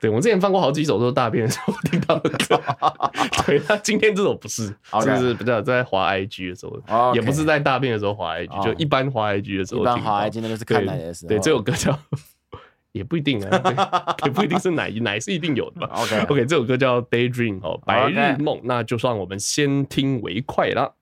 [0.00, 2.60] 对，我之前放过好几首都是大便的时候听到的歌，
[3.46, 11.98] 对，他今天这首不是，就是比较在滑 IG 的时候，也不是在大便的时候滑 IG，就一般滑 IG 的时候，一般滑 IG 那个是看奶的时候，对，这首歌叫
[12.92, 15.88] 也不一定啊，也不一定是奶， 奶是一定有的嘛。
[15.94, 20.92] OK OK，这首歌叫 Daydream 哦，白日梦，那就算我们先听为快啦。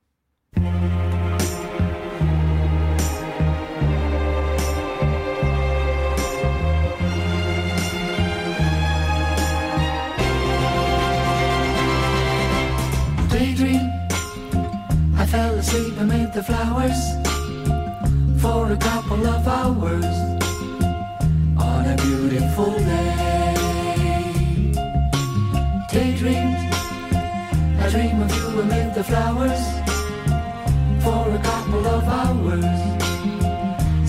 [16.42, 17.02] the flowers
[18.40, 20.04] for a couple of hours
[21.56, 23.54] on a beautiful day.
[25.90, 26.62] Daydreams,
[27.80, 29.62] I dream of you amid the flowers
[31.04, 32.80] for a couple of hours.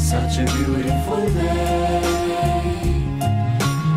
[0.02, 2.02] Such a beautiful day.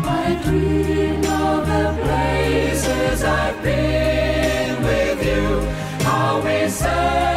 [0.05, 6.73] I dream of the places I've been with you, always.
[6.75, 7.36] say.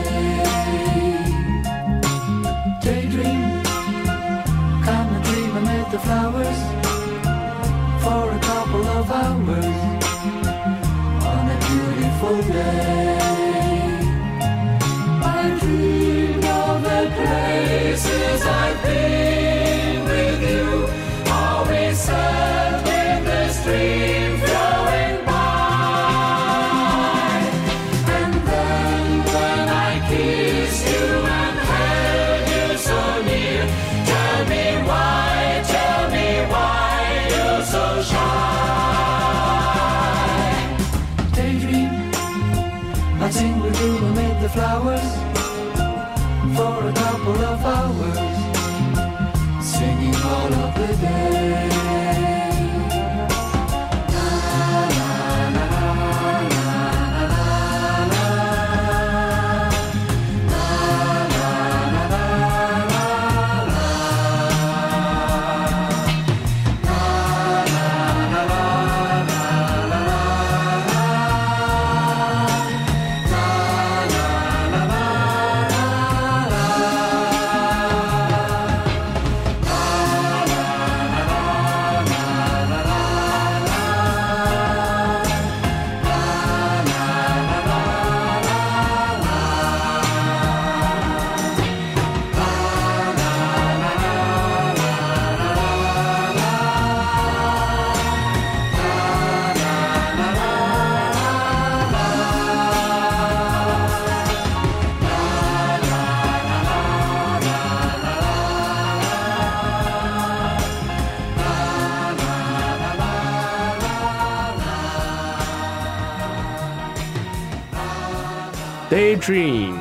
[118.91, 119.73] Dream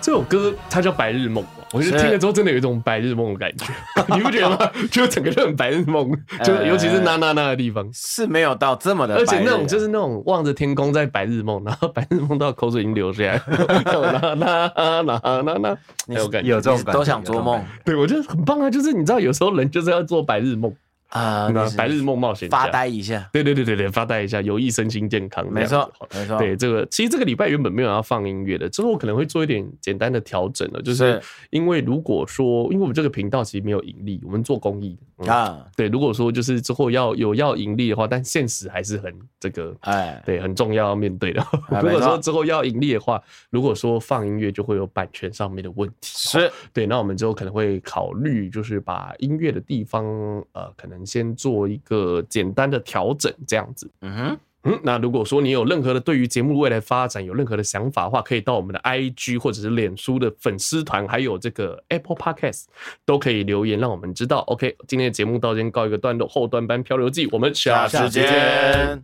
[0.00, 3.66] 这首歌它叫《白日梦》，我觉得听了之后真的有一种白日梦的感觉，
[4.16, 4.70] 你不觉得吗？
[4.90, 6.10] 就整个就很白日梦，
[6.42, 13.42] 就尤其是那那那的地方是没有到这么的，而且那种就是那种望着天空在白日梦，然后白日梦到口水已经流下来，
[13.84, 15.58] 那那那那
[16.06, 18.70] 那，有感觉，有这种感觉，都想做梦，对我觉得很棒啊！
[18.70, 20.72] 就是你知道，有时候人就是要做白日梦。
[21.16, 26.38] 啊，白日梦冒险发呆一下，对对对对对，发呆一下，有益身心健康，没错没错。
[26.38, 31.20] 对这个，其实这个礼拜原本没有要放音乐的，之后可能会做一点简单的调整了，就是。
[31.50, 41.42] 因为如果说，因为我们这个频道其实没有盈利，我们做公益啊，对，如果说就是之后要有要盈利的话，但现实还是很这个，哎，对，很重要要面对的。
[41.80, 50.04] 如果说之后要盈利的话，如果说放音乐就会有版权上面的问题，是对，那我们之后可能会考虑，就是把音乐的地方，
[50.52, 50.96] 呃，可能。
[51.06, 53.88] 先做一个简单的调整，这样子。
[54.00, 62.64] 嗯哼，嗯，那如果说你有任何的对于节目未来发展有任何的想法的话，可以到我们的 IG 或者是脸书的粉丝团，还有这个 Apple Podcast
[63.04, 64.38] 都可以留言，让我们知道。
[64.48, 69.00] OK，今天的节目到这边告一个段落，后段班漂流记，我们下次见。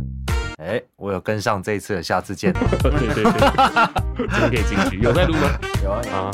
[0.58, 2.52] 哎，我有跟上这一次的，下次见。
[2.52, 4.98] 对 对对，真可以进去。
[4.98, 5.58] 有在录吗？
[5.82, 6.30] 有啊。